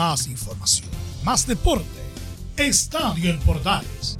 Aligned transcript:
más 0.00 0.28
información, 0.28 0.88
más 1.24 1.46
deporte. 1.46 1.84
Estadio 2.56 3.32
en 3.32 3.38
Portales 3.40 4.16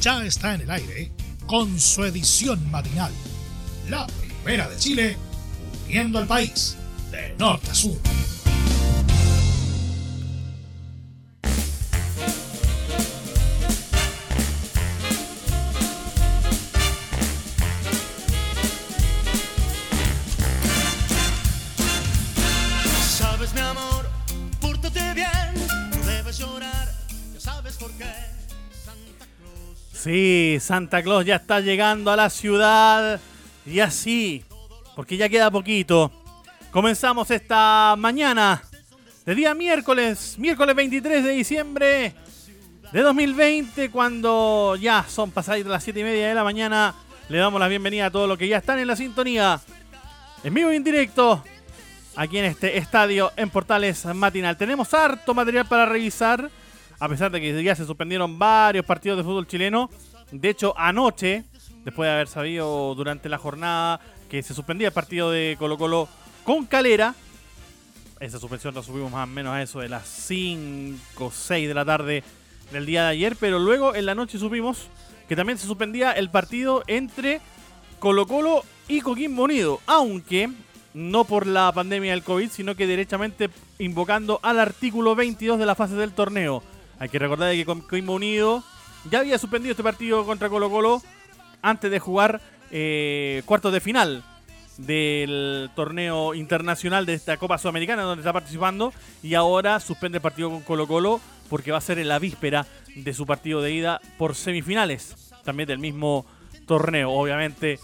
ya 0.00 0.24
está 0.24 0.54
en 0.54 0.60
el 0.60 0.70
aire 0.70 1.10
con 1.44 1.80
su 1.80 2.04
edición 2.04 2.70
matinal. 2.70 3.10
La 3.88 4.06
primera 4.06 4.68
de 4.68 4.76
Chile, 4.76 5.16
uniendo 5.86 6.20
al 6.20 6.28
país 6.28 6.76
de 7.10 7.34
norte 7.36 7.68
a 7.68 7.74
sur. 7.74 7.98
Sí, 30.04 30.58
Santa 30.60 31.02
Claus 31.02 31.24
ya 31.24 31.36
está 31.36 31.60
llegando 31.60 32.10
a 32.10 32.16
la 32.16 32.28
ciudad 32.28 33.18
y 33.64 33.80
así, 33.80 34.44
porque 34.94 35.16
ya 35.16 35.30
queda 35.30 35.50
poquito. 35.50 36.12
Comenzamos 36.70 37.30
esta 37.30 37.94
mañana 37.96 38.62
de 39.24 39.34
día 39.34 39.54
miércoles, 39.54 40.36
miércoles 40.38 40.76
23 40.76 41.24
de 41.24 41.30
diciembre 41.30 42.14
de 42.92 43.00
2020, 43.00 43.90
cuando 43.90 44.76
ya 44.78 45.06
son 45.08 45.30
pasadas 45.30 45.64
las 45.64 45.82
7 45.82 45.98
y 46.00 46.04
media 46.04 46.28
de 46.28 46.34
la 46.34 46.44
mañana. 46.44 46.94
Le 47.30 47.38
damos 47.38 47.58
la 47.58 47.68
bienvenida 47.68 48.04
a 48.04 48.10
todos 48.10 48.28
los 48.28 48.36
que 48.36 48.46
ya 48.46 48.58
están 48.58 48.78
en 48.78 48.88
la 48.88 48.96
sintonía, 48.96 49.58
en 50.42 50.52
vivo 50.52 50.70
y 50.70 50.76
en 50.76 50.84
directo, 50.84 51.42
aquí 52.14 52.36
en 52.36 52.44
este 52.44 52.76
estadio 52.76 53.32
en 53.36 53.48
Portales 53.48 54.04
Matinal. 54.04 54.58
Tenemos 54.58 54.92
harto 54.92 55.32
material 55.32 55.64
para 55.64 55.86
revisar 55.86 56.50
a 57.04 57.08
pesar 57.10 57.30
de 57.30 57.38
que 57.38 57.62
ya 57.62 57.76
se 57.76 57.84
suspendieron 57.84 58.38
varios 58.38 58.86
partidos 58.86 59.18
de 59.18 59.24
fútbol 59.24 59.46
chileno. 59.46 59.90
De 60.32 60.48
hecho, 60.48 60.72
anoche, 60.74 61.44
después 61.84 62.06
de 62.06 62.14
haber 62.14 62.28
sabido 62.28 62.94
durante 62.94 63.28
la 63.28 63.36
jornada 63.36 64.00
que 64.30 64.42
se 64.42 64.54
suspendía 64.54 64.88
el 64.88 64.94
partido 64.94 65.30
de 65.30 65.56
Colo 65.58 65.76
Colo 65.76 66.08
con 66.44 66.64
Calera, 66.64 67.14
esa 68.20 68.38
suspensión 68.38 68.74
la 68.74 68.82
subimos 68.82 69.12
más 69.12 69.24
o 69.24 69.30
menos 69.30 69.52
a 69.52 69.60
eso 69.60 69.80
de 69.80 69.90
las 69.90 70.08
5 70.08 71.26
o 71.26 71.30
6 71.30 71.68
de 71.68 71.74
la 71.74 71.84
tarde 71.84 72.24
del 72.72 72.86
día 72.86 73.02
de 73.02 73.08
ayer, 73.10 73.36
pero 73.38 73.58
luego 73.58 73.94
en 73.94 74.06
la 74.06 74.14
noche 74.14 74.38
supimos 74.38 74.88
que 75.28 75.36
también 75.36 75.58
se 75.58 75.66
suspendía 75.66 76.12
el 76.12 76.30
partido 76.30 76.84
entre 76.86 77.42
Colo 77.98 78.26
Colo 78.26 78.64
y 78.88 79.02
Coquimbo 79.02 79.42
Unido, 79.42 79.78
aunque 79.84 80.48
no 80.94 81.24
por 81.26 81.46
la 81.46 81.70
pandemia 81.70 82.12
del 82.12 82.22
COVID, 82.22 82.48
sino 82.48 82.74
que 82.74 82.86
derechamente 82.86 83.50
invocando 83.78 84.40
al 84.42 84.58
artículo 84.58 85.14
22 85.14 85.58
de 85.58 85.66
la 85.66 85.74
fase 85.74 85.96
del 85.96 86.12
torneo. 86.12 86.62
Hay 86.98 87.08
que 87.08 87.18
recordar 87.18 87.52
que 87.52 87.64
Coimbo 87.64 88.14
Unido 88.14 88.62
ya 89.10 89.20
había 89.20 89.38
suspendido 89.38 89.72
este 89.72 89.82
partido 89.82 90.24
contra 90.24 90.48
Colo 90.48 90.70
Colo 90.70 91.02
antes 91.62 91.90
de 91.90 91.98
jugar 91.98 92.40
eh, 92.70 93.42
cuartos 93.46 93.72
de 93.72 93.80
final 93.80 94.22
del 94.78 95.70
torneo 95.74 96.34
internacional 96.34 97.06
de 97.06 97.14
esta 97.14 97.36
Copa 97.36 97.58
Sudamericana 97.58 98.02
donde 98.02 98.22
está 98.22 98.32
participando 98.32 98.92
y 99.22 99.34
ahora 99.34 99.78
suspende 99.80 100.18
el 100.18 100.22
partido 100.22 100.50
con 100.50 100.62
Colo 100.62 100.86
Colo 100.86 101.20
porque 101.48 101.72
va 101.72 101.78
a 101.78 101.82
ser 101.82 101.98
en 101.98 102.08
la 102.08 102.18
víspera 102.18 102.66
de 102.94 103.14
su 103.14 103.26
partido 103.26 103.62
de 103.62 103.72
ida 103.72 104.00
por 104.18 104.34
semifinales 104.34 105.32
también 105.44 105.68
del 105.68 105.78
mismo 105.78 106.26
torneo. 106.66 107.10
Obviamente 107.10 107.78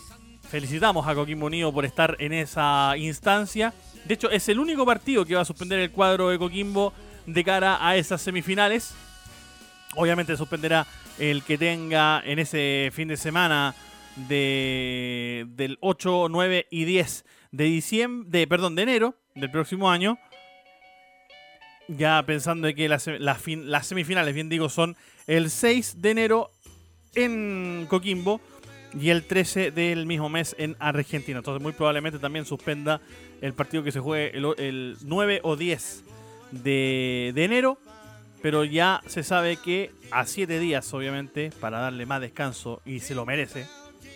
felicitamos 0.49 1.07
a 1.07 1.15
Coquimbo 1.15 1.47
Unido 1.47 1.73
por 1.73 1.85
estar 1.85 2.17
en 2.19 2.33
esa 2.33 2.97
instancia. 2.97 3.73
De 4.05 4.15
hecho 4.15 4.31
es 4.31 4.49
el 4.49 4.59
único 4.59 4.85
partido 4.85 5.25
que 5.25 5.35
va 5.35 5.43
a 5.43 5.45
suspender 5.45 5.79
el 5.79 5.91
cuadro 5.91 6.31
de 6.31 6.39
Coquimbo 6.39 6.93
de 7.27 7.45
cara 7.45 7.87
a 7.87 7.97
esas 7.97 8.23
semifinales. 8.23 8.95
Obviamente 9.97 10.37
suspenderá 10.37 10.87
el 11.19 11.43
que 11.43 11.59
tenga 11.59 12.23
en 12.25 12.39
ese 12.39 12.91
fin 12.93 13.09
de 13.09 13.17
semana 13.17 13.75
de, 14.29 15.47
del 15.51 15.79
8, 15.81 16.29
9 16.31 16.67
y 16.71 16.85
10 16.85 17.25
de 17.53 18.25
de, 18.27 18.47
perdón, 18.47 18.75
de 18.75 18.83
enero 18.83 19.17
del 19.35 19.51
próximo 19.51 19.91
año. 19.91 20.19
Ya 21.89 22.23
pensando 22.25 22.69
en 22.69 22.77
que 22.77 22.89
las, 22.89 23.09
las 23.09 23.87
semifinales, 23.87 24.35
bien 24.35 24.49
digo, 24.49 24.69
son 24.69 24.97
el 25.27 25.51
6 25.51 26.01
de 26.01 26.11
enero 26.11 26.51
en 27.15 27.87
Coquimbo 27.89 28.41
y 28.99 29.11
el 29.11 29.25
13 29.25 29.73
del 29.73 30.07
mismo 30.07 30.29
mes 30.29 30.55
en 30.59 30.77
Argentina. 30.79 31.39
Entonces 31.39 31.63
muy 31.63 31.73
probablemente 31.73 32.19
también 32.19 32.45
suspenda 32.45 33.01
el 33.41 33.55
partido 33.55 33.83
que 33.83 33.93
se 33.93 34.01
juegue 34.01 34.37
el, 34.37 34.47
el 34.59 34.97
9 35.03 35.41
o 35.43 35.57
10 35.57 36.05
de, 36.51 37.33
enero, 37.37 37.79
pero 38.43 38.65
ya 38.65 39.03
se 39.07 39.23
sabe 39.23 39.57
que 39.57 39.93
a 40.11 40.27
siete 40.27 40.59
días, 40.59 40.93
obviamente, 40.95 41.51
para 41.61 41.79
darle 41.81 42.07
más 42.07 42.21
descanso, 42.21 42.83
y 42.85 43.01
se 43.01 43.15
lo 43.15 43.27
merece, 43.27 43.67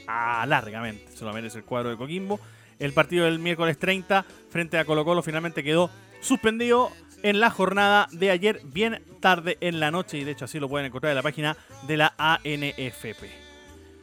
a 0.07 0.45
largamente, 0.47 1.09
se 1.17 1.25
lo 1.25 1.33
merece 1.33 1.59
el 1.59 1.65
cuadro 1.65 1.91
de 1.91 1.97
Coquimbo. 1.97 2.41
El 2.79 2.93
partido 2.93 3.25
del 3.25 3.39
miércoles 3.39 3.79
30 3.79 4.25
frente 4.51 4.79
a 4.79 4.85
Colo 4.85 5.05
Colo 5.05 5.23
finalmente 5.23 5.63
quedó 5.63 5.91
suspendido 6.21 6.91
en 7.23 7.41
la 7.41 7.51
jornada 7.51 8.09
de 8.13 8.31
ayer, 8.31 8.61
bien 8.65 9.03
tarde 9.21 9.57
en 9.61 9.81
la 9.81 9.91
noche, 9.91 10.19
y 10.19 10.25
de 10.25 10.33
hecho 10.33 10.45
así 10.45 10.59
lo 10.59 10.69
pueden 10.69 10.87
encontrar 10.87 11.11
en 11.11 11.17
la 11.17 11.23
página 11.23 11.57
de 11.87 11.97
la 11.97 12.15
ANFP. 12.19 13.45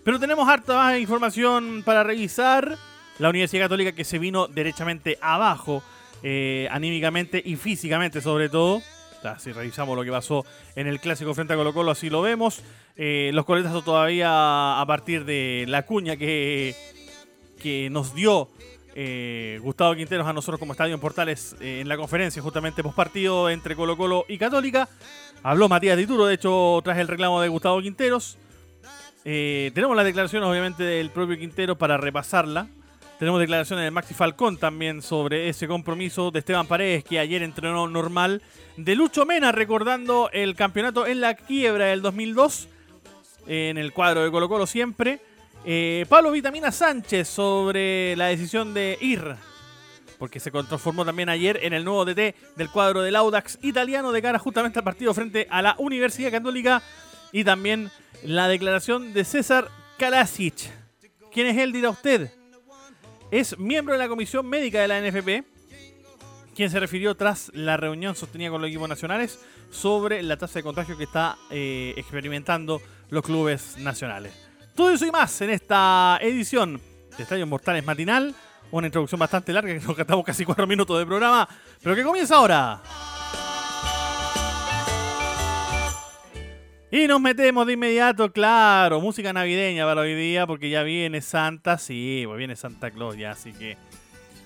Pero 0.04 0.20
tenemos 0.20 0.50
harta 0.50 0.76
más 0.76 1.00
información 1.00 1.84
para 1.86 2.04
revisar. 2.04 2.78
La 3.20 3.30
Universidad 3.30 3.66
Católica 3.66 3.92
que 3.92 4.04
se 4.04 4.18
vino 4.18 4.48
derechamente 4.48 5.20
abajo 5.22 5.84
eh, 6.24 6.68
anímicamente 6.72 7.42
y 7.44 7.56
físicamente 7.56 8.22
sobre 8.22 8.50
todo. 8.50 8.82
si 9.40 9.52
revisamos 9.52 9.96
lo 9.96 10.04
que 10.04 10.12
pasó 10.12 10.46
en 10.76 10.88
el 10.88 11.00
clásico 11.00 11.34
frente 11.34 11.54
a 11.54 11.56
Colo 11.56 11.74
Colo, 11.74 11.92
así 11.92 12.10
lo 12.10 12.22
vemos. 12.22 12.62
Eh, 12.96 13.32
los 13.34 13.46
coletazos 13.46 13.84
todavía 13.84 14.80
a 14.80 14.86
partir 14.86 15.26
de 15.26 15.66
la 15.68 15.86
cuña 15.86 16.18
que, 16.18 16.76
que 17.62 17.90
nos 17.90 18.14
dio 18.14 18.50
eh, 18.94 19.60
Gustavo 19.62 19.96
Quinteros 19.96 20.28
a 20.28 20.34
nosotros 20.34 20.60
como 20.60 20.74
Estadio 20.74 20.94
en 20.94 21.00
Portales 21.00 21.56
en 21.62 21.88
la 21.88 21.96
conferencia 21.96 22.42
justamente 22.42 22.84
post 22.84 22.96
partido 22.96 23.50
entre 23.50 23.76
Colo 23.76 23.98
Colo 23.98 24.26
y 24.28 24.38
Católica. 24.38 24.90
Habló 25.44 25.70
Matías 25.70 25.98
Dituro, 25.98 26.28
de 26.28 26.36
hecho, 26.36 26.80
tras 26.84 27.00
el 27.00 27.08
reclamo 27.08 27.42
de 27.42 27.48
Gustavo 27.48 27.82
Quinteros. 27.82 28.38
tenemos 29.24 29.96
las 29.96 30.06
declaraciones, 30.06 30.48
obviamente, 30.48 30.84
del 30.84 31.10
propio 31.10 31.38
Quintero 31.38 31.78
para 31.78 31.98
repasarla. 31.98 32.68
Tenemos 33.22 33.40
declaraciones 33.40 33.86
de 33.86 33.92
Maxi 33.92 34.16
Falcón 34.16 34.58
también 34.58 35.04
sobre 35.04 35.48
ese 35.48 35.68
compromiso 35.68 36.32
de 36.32 36.40
Esteban 36.40 36.66
Paredes, 36.66 37.04
que 37.04 37.20
ayer 37.20 37.44
entrenó 37.44 37.88
normal. 37.88 38.42
De 38.78 38.96
Lucho 38.96 39.28
Mena, 39.28 39.52
recordando 39.52 40.32
el 40.34 40.56
campeonato 40.56 41.06
en 41.06 41.22
la 41.22 41.36
quiebra 41.36 41.86
del 41.86 42.02
2002, 42.02 42.68
en 43.46 43.78
el 43.78 43.94
cuadro 43.94 44.24
de 44.24 44.32
Colo 44.32 44.50
Colo 44.50 44.66
siempre. 44.66 45.22
Eh, 45.66 46.08
Pablo 46.10 46.32
Vitamina 46.32 46.72
Sánchez 46.72 47.28
sobre 47.28 48.16
la 48.16 48.26
decisión 48.26 48.74
de 48.74 48.98
ir, 49.00 49.36
porque 50.18 50.40
se 50.40 50.50
transformó 50.50 51.06
también 51.06 51.30
ayer 51.30 51.60
en 51.62 51.74
el 51.74 51.86
nuevo 51.86 52.06
DT 52.06 52.34
del 52.56 52.72
cuadro 52.72 53.04
del 53.04 53.16
Audax 53.16 53.60
italiano 53.62 54.12
de 54.12 54.22
cara 54.24 54.40
justamente 54.40 54.80
al 54.80 54.84
partido 54.84 55.14
frente 55.14 55.46
a 55.52 55.62
la 55.62 55.76
Universidad 55.78 56.32
Católica. 56.32 56.82
Y 57.32 57.44
también 57.44 57.92
la 58.24 58.48
declaración 58.48 59.14
de 59.14 59.26
César 59.26 59.68
Kalasic. 60.00 60.72
¿Quién 61.32 61.46
es 61.46 61.58
él, 61.60 61.72
dirá 61.72 61.92
usted? 61.92 62.41
Es 63.32 63.58
miembro 63.58 63.94
de 63.94 64.00
la 64.00 64.10
comisión 64.10 64.46
médica 64.46 64.82
de 64.82 64.88
la 64.90 65.00
NFP, 65.00 65.46
quien 66.54 66.70
se 66.70 66.80
refirió 66.80 67.16
tras 67.16 67.50
la 67.54 67.78
reunión 67.78 68.14
sostenida 68.14 68.50
con 68.50 68.62
los 68.62 68.70
equipos 68.70 68.90
nacionales 68.90 69.40
sobre 69.72 70.22
la 70.22 70.38
tasa 70.38 70.60
de 70.60 70.64
contagio 70.64 70.98
que 70.98 71.06
está 71.06 71.38
eh, 71.50 71.94
experimentando 71.96 72.82
los 73.10 73.24
clubes 73.24 73.78
nacionales. 73.78 74.34
Todo 74.76 74.92
eso 74.92 75.06
y 75.06 75.12
más 75.12 75.42
en 75.42 75.52
esta 75.52 76.20
edición 76.22 76.82
de 77.18 77.24
Estadio 77.24 77.48
Mortales 77.48 77.86
Matinal. 77.86 78.36
Una 78.72 78.88
introducción 78.88 79.20
bastante 79.20 79.54
larga, 79.54 79.74
que 79.80 79.80
nos 79.80 79.96
gastamos 79.96 80.26
casi 80.26 80.46
cuatro 80.46 80.68
minutos 80.68 81.00
de 81.00 81.06
programa, 81.06 81.48
pero 81.82 81.96
que 81.96 82.04
comienza 82.04 82.36
ahora. 82.36 82.82
Y 86.94 87.08
nos 87.08 87.22
metemos 87.22 87.66
de 87.66 87.74
inmediato, 87.74 88.34
claro, 88.34 89.00
música 89.00 89.32
navideña 89.32 89.86
para 89.86 90.02
hoy 90.02 90.14
día, 90.14 90.46
porque 90.46 90.70
ya 90.70 90.84
viene 90.84 91.22
Santa, 91.22 91.78
sí, 91.78 92.24
pues 92.26 92.38
viene 92.38 92.58
Santa 92.58 92.92
Claus 92.92 93.16
ya, 93.16 93.32
así 93.32 93.54
que... 93.54 93.78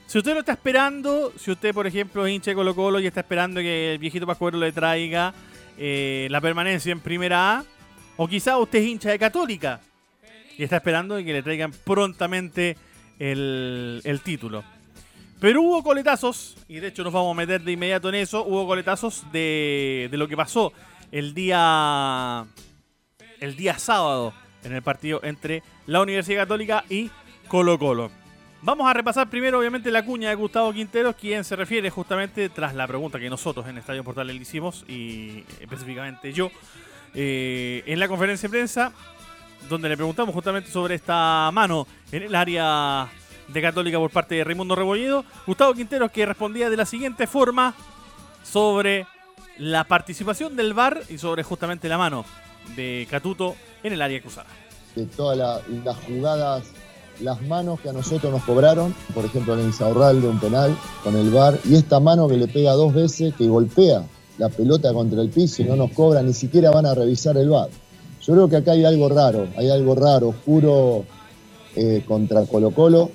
Si 0.06 0.20
usted 0.20 0.36
lo 0.36 0.42
está 0.42 0.52
esperando, 0.52 1.34
si 1.40 1.50
usted, 1.50 1.74
por 1.74 1.88
ejemplo, 1.88 2.24
es 2.28 2.36
hincha 2.36 2.52
de 2.52 2.56
Colo 2.56 2.76
Colo 2.76 3.00
y 3.00 3.08
está 3.08 3.22
esperando 3.22 3.62
que 3.62 3.94
el 3.94 3.98
viejito 3.98 4.28
Pascuero 4.28 4.60
le 4.60 4.72
traiga 4.72 5.34
eh, 5.80 6.28
la 6.30 6.40
permanencia 6.40 6.92
en 6.92 7.00
Primera 7.00 7.58
A, 7.58 7.66
o 8.16 8.28
quizá 8.28 8.60
usted 8.60 8.78
es 8.78 8.86
hincha 8.86 9.10
de 9.10 9.18
Católica 9.18 9.82
y 10.56 10.64
está 10.64 10.76
esperando 10.76 11.18
que 11.18 11.34
le 11.34 11.42
traigan 11.42 11.72
prontamente 11.72 12.78
el, 13.18 14.22
título. 14.24 14.64
Pero 15.40 15.64
hubo 15.64 15.82
coletazos, 15.82 16.58
y 16.68 16.76
de 16.76 16.90
hecho 16.90 17.04
nos 17.04 17.12
vamos 17.12 17.32
a 17.32 17.38
meter 17.38 17.64
de 17.64 17.72
inmediato 17.72 18.08
en 18.10 18.16
eso, 18.16 18.46
hubo 18.46 18.68
coletazos 18.68 19.24
de 19.32 20.10
lo 20.12 20.28
que 20.28 20.38
pasó 20.38 20.72
el 21.12 21.34
día, 21.34 22.46
el 23.40 23.56
día 23.56 23.78
sábado 23.80 24.34
en 24.64 24.74
el 24.74 24.82
partido 24.82 25.20
entre 25.24 25.64
la 25.86 26.02
Universidad 26.02 26.44
Católica 26.44 26.84
y 26.90 27.10
Colo 27.48 27.78
Colo. 27.78 28.12
Vamos 28.62 28.90
a 28.90 28.94
repasar 28.94 29.30
primero, 29.30 29.60
obviamente, 29.60 29.92
la 29.92 30.04
cuña 30.04 30.30
de 30.30 30.36
Gustavo 30.36 30.74
Quinteros, 30.74 31.16
quien 31.16 31.44
se 31.44 31.56
refiere 31.56 31.90
justamente 31.92 32.50
tras 32.50 32.74
la 32.74 32.88
pregunta 32.88 33.20
que 33.20 33.30
nosotros 33.30 33.68
en 33.68 33.78
Estadio 33.78 34.04
Portal 34.04 34.26
le 34.26 34.34
hicimos, 34.34 34.84
y 34.88 35.44
específicamente 35.60 36.34
yo, 36.34 36.50
eh, 37.14 37.84
en 37.86 38.00
la 38.00 38.08
conferencia 38.08 38.50
de 38.50 38.52
prensa, 38.52 38.92
donde 39.70 39.90
le 39.90 39.96
preguntamos 39.96 40.34
justamente 40.34 40.72
sobre 40.72 40.96
esta 40.96 41.50
mano 41.54 41.88
en 42.12 42.24
el 42.24 42.36
área 42.36 43.08
de 43.48 43.62
Católica 43.62 44.00
por 44.00 44.10
parte 44.10 44.36
de 44.36 44.44
Raimundo 44.44 44.76
Rebolledo. 44.76 45.26
Gustavo 45.46 45.74
Quinteros 45.74 46.12
que 46.12 46.26
respondía 46.26 46.70
de 46.70 46.78
la 46.78 46.86
siguiente 46.86 47.28
forma 47.28 47.74
sobre 48.44 49.08
la 49.58 49.86
participación 49.86 50.56
del 50.56 50.74
VAR 50.74 51.02
y 51.10 51.18
sobre 51.18 51.44
justamente 51.44 51.88
la 51.88 51.98
mano 51.98 52.26
de 52.76 53.08
Catuto 53.10 53.56
en 53.84 53.94
el 53.94 54.02
área 54.02 54.22
cruzada. 54.22 54.48
De 54.96 55.06
todas 55.06 55.64
las 55.84 55.98
jugadas, 55.98 56.64
las 57.22 57.42
manos 57.44 57.80
que 57.80 57.90
a 57.90 57.94
nosotros 57.94 58.32
nos 58.32 58.44
cobraron, 58.44 58.94
por 59.14 59.26
ejemplo 59.26 59.54
en 59.54 59.62
el 59.62 60.22
de 60.22 60.28
un 60.28 60.40
penal 60.40 60.76
con 61.04 61.16
el 61.16 61.30
VAR, 61.30 61.60
y 61.66 61.76
esta 61.76 62.00
mano 62.00 62.28
que 62.28 62.38
le 62.38 62.48
pega 62.48 62.74
dos 62.74 62.94
veces, 62.94 63.34
que 63.36 63.48
golpea 63.48 64.04
la 64.38 64.50
pelota 64.50 64.94
contra 64.94 65.22
el 65.22 65.30
piso 65.30 65.62
y 65.62 65.66
no 65.66 65.76
nos 65.76 65.92
cobra, 65.92 66.22
ni 66.22 66.34
siquiera 66.34 66.72
van 66.72 66.86
a 66.86 66.94
revisar 66.94 67.38
el 67.38 67.50
VAR. 67.50 67.70
Yo 68.22 68.34
creo 68.34 68.50
que 68.50 68.58
acá 68.58 68.72
hay 68.72 68.84
algo 68.84 69.08
raro, 69.08 69.48
hay 69.58 69.70
algo 69.70 69.96
raro, 69.96 70.30
oscuro 70.30 71.06
eh, 71.76 72.04
contra 72.08 72.46
Colo 72.46 72.72
Colo 72.72 73.12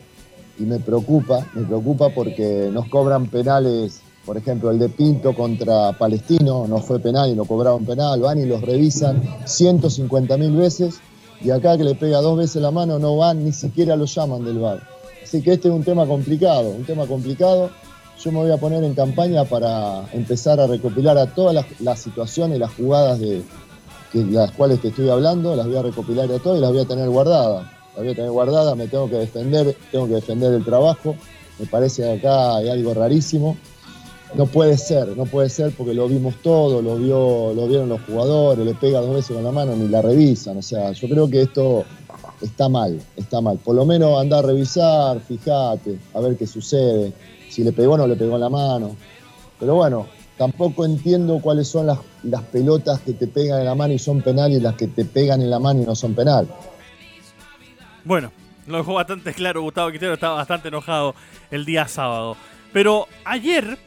y 0.59 0.63
me 0.63 0.79
preocupa, 0.79 1.47
me 1.55 1.65
preocupa 1.65 2.11
porque 2.11 2.71
nos 2.73 2.89
cobran 2.89 3.27
penales, 3.27 4.03
por 4.31 4.37
ejemplo 4.37 4.71
el 4.71 4.79
de 4.79 4.89
Pinto 4.89 5.35
contra 5.35 5.91
Palestino, 5.91 6.65
no 6.69 6.79
fue 6.79 7.01
penal 7.01 7.31
y 7.31 7.35
no 7.35 7.47
cobraron 7.47 7.85
penal, 7.85 8.21
van 8.21 8.39
y 8.39 8.45
los 8.45 8.63
revisan 8.63 9.21
150 9.45 10.37
mil 10.37 10.53
veces 10.53 11.01
y 11.43 11.51
acá 11.51 11.77
que 11.77 11.83
le 11.83 11.97
pega 11.97 12.21
dos 12.21 12.39
veces 12.39 12.63
la 12.63 12.71
mano 12.71 13.01
no 13.01 13.17
van, 13.17 13.45
ni 13.45 13.51
siquiera 13.51 13.97
lo 13.97 14.05
llaman 14.05 14.45
del 14.45 14.61
VAR. 14.61 14.87
Así 15.21 15.43
que 15.43 15.55
este 15.55 15.67
es 15.67 15.75
un 15.75 15.83
tema 15.83 16.07
complicado, 16.07 16.71
un 16.71 16.85
tema 16.85 17.09
complicado 17.09 17.71
yo 18.23 18.31
me 18.31 18.39
voy 18.39 18.53
a 18.53 18.57
poner 18.57 18.85
en 18.85 18.95
campaña 18.95 19.45
para 19.47 20.05
empezar 20.13 20.61
a 20.61 20.69
recopilar 20.69 21.19
a 21.19 21.27
todas 21.27 21.67
las, 21.81 21.99
situaciones, 21.99 22.61
las 22.61 22.73
jugadas 22.73 23.19
de 23.19 23.43
las 24.15 24.53
cuales 24.53 24.81
te 24.81 24.91
estoy 24.91 25.09
hablando, 25.09 25.57
las 25.57 25.67
voy 25.67 25.77
a 25.77 25.83
recopilar 25.83 26.31
a 26.31 26.39
todas 26.39 26.59
y 26.59 26.61
las 26.61 26.71
voy 26.71 26.83
a 26.83 26.85
tener 26.85 27.09
guardadas. 27.09 27.67
Las 27.97 28.05
voy 28.05 28.13
a 28.13 28.15
tener 28.15 28.31
guardadas, 28.31 28.77
me 28.77 28.87
tengo 28.87 29.11
que 29.11 29.17
defender, 29.17 29.77
tengo 29.91 30.07
que 30.07 30.15
defender 30.15 30.55
el 30.55 30.65
trabajo. 30.65 31.17
Me 31.59 31.67
parece 31.67 32.05
que 32.05 32.13
acá 32.13 32.59
hay 32.59 32.69
algo 32.69 32.95
rarísimo. 32.95 33.57
No 34.35 34.47
puede 34.47 34.79
ser, 34.79 35.17
no 35.17 35.27
puede 35.27 35.49
ser 35.49 35.73
porque 35.77 35.93
lo 35.93 36.07
vimos 36.09 36.37
todo, 36.43 36.81
lo, 36.81 36.97
vio, 36.97 37.53
lo 37.53 37.67
vieron 37.67 37.89
los 37.89 38.01
jugadores, 38.03 38.65
le 38.65 38.75
pega 38.75 39.01
dos 39.01 39.15
veces 39.15 39.35
con 39.35 39.45
la 39.45 39.51
mano, 39.51 39.75
ni 39.75 39.89
la 39.89 40.03
revisan. 40.03 40.57
O 40.57 40.63
sea, 40.63 40.93
yo 40.93 41.09
creo 41.09 41.29
que 41.29 41.43
esto 41.43 41.85
está 42.41 42.69
mal, 42.69 43.01
está 43.17 43.41
mal. 43.41 43.59
Por 43.59 43.75
lo 43.75 43.85
menos 43.85 44.21
anda 44.21 44.39
a 44.39 44.43
revisar, 44.43 45.21
fíjate, 45.21 45.99
a 46.15 46.21
ver 46.21 46.37
qué 46.37 46.47
sucede 46.47 47.13
si 47.49 47.65
le 47.65 47.73
pegó 47.73 47.95
o 47.95 47.99
no 47.99 48.07
le 48.07 48.17
pegó 48.17 48.37
en 48.37 48.41
la 48.41 48.49
mano. 48.49 48.97
Pero 49.59 49.75
bueno, 49.75 50.07
tampoco 50.39 50.85
entiendo 50.85 51.41
cuáles 51.43 51.69
son 51.69 51.87
las, 51.87 51.99
pelotas 52.53 53.01
que 53.01 53.13
te 53.13 53.27
pegan 53.27 53.61
en 53.61 53.67
la 53.67 53.75
mano 53.75 53.93
y 53.93 53.99
son 53.99 54.23
penal 54.23 54.53
y 54.53 54.61
las 54.61 54.75
que 54.75 54.87
te 54.87 55.05
pegan 55.05 55.43
en 55.43 55.51
la 55.51 55.59
mano 55.59 55.83
y 55.83 55.85
no 55.85 55.95
son 55.95 56.15
penal. 56.15 56.49
Bueno, 58.05 58.33
lo 58.67 58.79
dejó 58.79 58.95
bastante 58.95 59.35
claro 59.35 59.63
Gustavo 59.63 59.91
Quintero, 59.91 60.15
estaba 60.15 60.37
bastante 60.37 60.69
enojado 60.69 61.15
el 61.51 61.65
día 61.65 61.89
sábado. 61.89 62.37
Pero 62.73 63.07
ayer, 63.25 63.79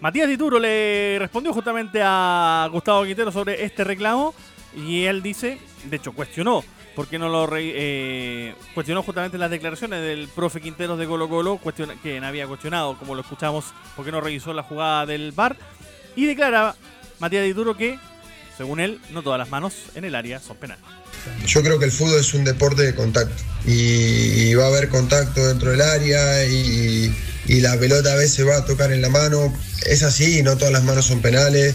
Matías 0.00 0.28
Dituro 0.28 0.58
le 0.58 1.18
respondió 1.18 1.52
justamente 1.52 2.00
a 2.02 2.68
Gustavo 2.70 3.04
Quintero 3.04 3.32
sobre 3.32 3.64
este 3.64 3.82
reclamo 3.84 4.34
y 4.76 5.04
él 5.04 5.22
dice, 5.22 5.58
de 5.84 5.96
hecho 5.96 6.12
cuestionó 6.12 6.62
porque 6.96 7.18
no 7.18 7.28
lo 7.28 7.46
eh, 7.54 8.54
cuestionó 8.74 9.02
justamente 9.02 9.36
las 9.36 9.50
declaraciones 9.50 10.00
del 10.00 10.28
profe 10.28 10.62
Quinteros 10.62 10.98
de 10.98 11.06
Colo 11.06 11.28
Colo, 11.28 11.60
que 12.02 12.18
había 12.18 12.46
cuestionado, 12.46 12.96
como 12.96 13.14
lo 13.14 13.20
escuchamos, 13.20 13.66
porque 13.94 14.10
no 14.10 14.22
revisó 14.22 14.54
la 14.54 14.62
jugada 14.62 15.04
del 15.04 15.32
VAR, 15.32 15.56
y 16.16 16.24
declara 16.24 16.74
Matías 17.20 17.44
Dituro 17.44 17.76
que, 17.76 17.98
según 18.56 18.80
él, 18.80 18.98
no 19.10 19.22
todas 19.22 19.38
las 19.38 19.50
manos 19.50 19.90
en 19.94 20.06
el 20.06 20.14
área 20.14 20.40
son 20.40 20.56
penales. 20.56 20.84
Yo 21.46 21.62
creo 21.62 21.78
que 21.78 21.84
el 21.84 21.92
fútbol 21.92 22.20
es 22.20 22.34
un 22.34 22.44
deporte 22.44 22.82
de 22.82 22.94
contacto 22.94 23.42
y, 23.66 24.54
va 24.54 24.64
a 24.64 24.68
haber 24.68 24.88
contacto 24.88 25.46
dentro 25.46 25.70
del 25.70 25.80
área 25.80 26.44
y, 26.44 27.14
la 27.48 27.78
pelota 27.78 28.12
a 28.12 28.16
veces 28.16 28.46
va 28.46 28.56
a 28.56 28.64
tocar 28.64 28.92
en 28.92 29.00
la 29.02 29.08
mano. 29.08 29.52
Es 29.86 30.02
así, 30.02 30.42
no 30.42 30.56
todas 30.56 30.72
las 30.72 30.82
manos 30.82 31.06
son 31.06 31.22
penales. 31.22 31.74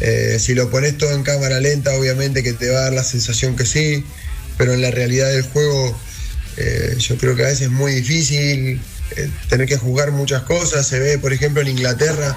Eh, 0.00 0.38
si 0.38 0.54
lo 0.54 0.70
pones 0.70 0.96
todo 0.96 1.10
en 1.12 1.24
cámara 1.24 1.60
lenta, 1.60 1.92
obviamente 1.94 2.42
que 2.42 2.52
te 2.52 2.70
va 2.70 2.78
a 2.78 2.82
dar 2.82 2.92
la 2.92 3.02
sensación 3.02 3.56
que 3.56 3.66
sí 3.66 4.04
pero 4.56 4.74
en 4.74 4.82
la 4.82 4.90
realidad 4.90 5.30
del 5.30 5.42
juego 5.42 5.96
eh, 6.56 6.96
yo 6.98 7.16
creo 7.16 7.36
que 7.36 7.44
a 7.44 7.46
veces 7.46 7.62
es 7.62 7.70
muy 7.70 7.94
difícil 7.94 8.80
eh, 9.16 9.30
tener 9.48 9.68
que 9.68 9.76
jugar 9.76 10.10
muchas 10.10 10.42
cosas. 10.42 10.84
Se 10.86 10.98
ve, 10.98 11.16
por 11.18 11.32
ejemplo, 11.32 11.62
en 11.62 11.68
Inglaterra, 11.68 12.36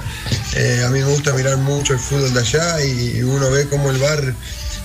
a 0.86 0.90
mí 0.90 1.00
me 1.00 1.06
gusta 1.06 1.34
mirar 1.34 1.58
mucho 1.58 1.94
el 1.94 2.00
fútbol 2.00 2.32
de 2.34 2.40
allá 2.40 2.84
y, 2.86 3.24
uno 3.24 3.50
ve 3.50 3.66
cómo 3.68 3.90
el 3.90 3.98
bar 3.98 4.36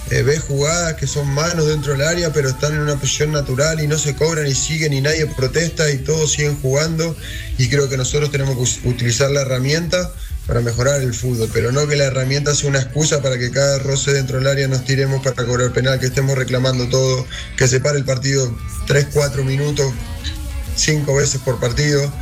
ve 0.09 0.39
jugadas 0.39 0.95
que 0.95 1.07
son 1.07 1.29
manos 1.29 1.67
dentro 1.67 1.93
del 1.93 2.03
área, 2.03 2.33
pero 2.33 2.49
están 2.49 2.75
en 2.75 2.81
una 2.81 2.95
posición 2.95 3.33
natural 3.33 3.81
y 3.81 3.87
no 3.87 3.99
se 3.99 4.15
cobran 4.15 4.47
y 4.47 4.55
siguen 4.55 4.93
y 4.93 5.01
nadie 5.01 5.27
protesta 5.27 5.91
y 5.91 5.99
todos 5.99 6.33
siguen 6.33 6.57
jugando. 6.61 7.17
Y 7.59 7.69
creo 7.69 7.89
que 7.89 7.97
nosotros 7.97 8.31
tenemos 8.31 8.57
que 8.57 8.89
utilizar 8.89 9.31
la 9.31 9.43
herramienta 9.43 10.13
para 10.47 10.61
mejorar 10.61 11.03
el 11.03 11.13
fútbol, 11.13 11.51
pero 11.53 11.73
no 11.73 11.89
que 11.89 11.97
la 11.97 12.05
herramienta 12.05 12.55
sea 12.55 12.71
una 12.71 12.79
excusa 12.79 13.21
para 13.21 13.37
que 13.37 13.51
cada 13.51 13.81
roce 13.81 14.13
dentro 14.13 14.39
del 14.39 14.47
área 14.47 14.69
nos 14.69 14.85
tiremos 14.85 15.23
para 15.23 15.45
cobrar 15.45 15.73
penal, 15.73 15.99
que 15.99 16.07
estemos 16.07 16.39
reclamando 16.39 16.89
todo, 16.89 17.27
que 17.57 17.67
se 17.67 17.81
pare 17.81 17.99
el 17.99 18.05
partido 18.05 18.57
3, 18.87 19.09
4 19.13 19.43
minutos, 19.43 19.93
5 20.77 21.17
veces 21.17 21.41
por 21.41 21.59
partido. 21.59 22.13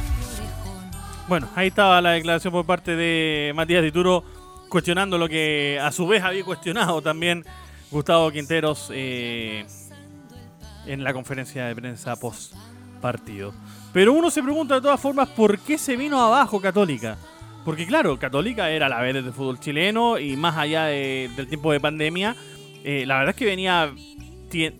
Bueno, 1.29 1.51
ahí 1.55 1.69
estaba 1.69 2.01
la 2.01 2.13
declaración 2.13 2.53
por 2.53 2.65
parte 2.65 2.97
de 2.97 3.53
Matías 3.55 3.83
Dituro 3.83 4.25
cuestionando 4.69 5.19
lo 5.19 5.29
que 5.29 5.79
a 5.81 5.93
su 5.93 6.07
vez 6.07 6.23
había 6.23 6.45
cuestionado 6.45 7.01
también 7.03 7.45
Gustavo 7.95 8.29
Quinteros 8.33 8.91
eh, 8.93 9.65
en 10.85 11.05
la 11.05 11.13
conferencia 11.13 11.67
de 11.67 11.77
prensa 11.77 12.17
post 12.17 12.53
partido. 13.01 13.55
Pero 13.93 14.13
uno 14.13 14.31
se 14.31 14.43
pregunta 14.43 14.75
de 14.75 14.81
todas 14.81 15.01
formas 15.01 15.29
por 15.29 15.61
qué 15.61 15.79
se 15.79 15.97
vino 15.97 16.21
abajo 16.21 16.61
Católica. 16.61 17.17
Porque 17.65 17.87
claro, 17.87 18.19
Católica 18.19 18.69
era 18.71 18.89
la 18.89 19.01
vez 19.01 19.15
del 19.15 19.33
fútbol 19.33 19.61
chileno 19.61 20.19
y 20.19 20.37
más 20.37 20.57
allá 20.57 20.87
del 20.87 21.47
tiempo 21.49 21.71
de 21.71 21.79
pandemia, 21.79 22.35
eh, 22.83 23.07
la 23.07 23.19
verdad 23.19 23.31
es 23.31 23.37
que 23.37 23.47
venía 23.47 23.95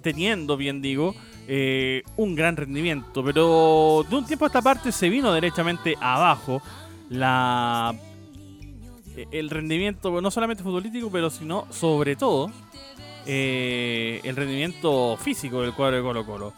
teniendo, 0.03 0.57
bien 0.57 0.83
digo, 0.83 1.15
eh, 1.47 2.03
un 2.17 2.35
gran 2.35 2.57
rendimiento. 2.57 3.23
Pero 3.23 4.05
de 4.11 4.17
un 4.17 4.27
tiempo 4.27 4.45
a 4.45 4.49
esta 4.49 4.61
parte 4.61 4.91
se 4.91 5.09
vino 5.09 5.33
derechamente 5.33 5.95
abajo 6.01 6.61
la 7.11 7.95
e, 9.17 9.29
el 9.31 9.51
rendimiento, 9.51 10.21
no 10.21 10.31
solamente 10.33 10.65
futbolístico, 10.65 11.11
pero 11.13 11.31
sino 11.31 11.67
sobre 11.71 12.17
todo 12.17 12.51
eh, 13.27 14.21
el 14.25 14.37
rendimiento 14.37 15.17
físico 15.17 15.63
del 15.63 15.73
cuadro 15.73 15.97
de 15.97 16.03
Colo 16.03 16.27
Colo. 16.27 16.53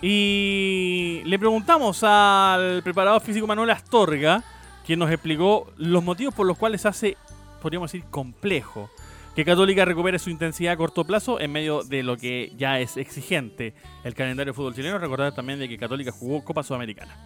Y 0.00 1.22
le 1.24 1.38
preguntamos 1.38 2.02
al 2.02 2.82
preparador 2.82 3.22
físico 3.22 3.46
Manuel 3.46 3.70
Astorga 3.70 4.42
quien 4.84 4.98
nos 4.98 5.10
explicó 5.10 5.72
los 5.76 6.02
motivos 6.02 6.34
por 6.34 6.46
los 6.46 6.58
cuales 6.58 6.86
hace, 6.86 7.16
podríamos 7.60 7.92
decir, 7.92 8.06
complejo 8.10 8.90
que 9.34 9.44
Católica 9.44 9.84
recupere 9.84 10.18
su 10.18 10.28
intensidad 10.28 10.74
a 10.74 10.76
corto 10.76 11.04
plazo 11.04 11.40
en 11.40 11.52
medio 11.52 11.82
de 11.84 12.02
lo 12.02 12.18
que 12.18 12.52
ya 12.58 12.80
es 12.80 12.98
exigente 12.98 13.72
el 14.04 14.14
calendario 14.14 14.52
de 14.52 14.56
fútbol 14.56 14.74
chileno. 14.74 14.98
Recordar 14.98 15.34
también 15.34 15.58
de 15.58 15.68
que 15.68 15.78
Católica 15.78 16.12
jugó 16.12 16.44
Copa 16.44 16.62
Sudamericana. 16.62 17.16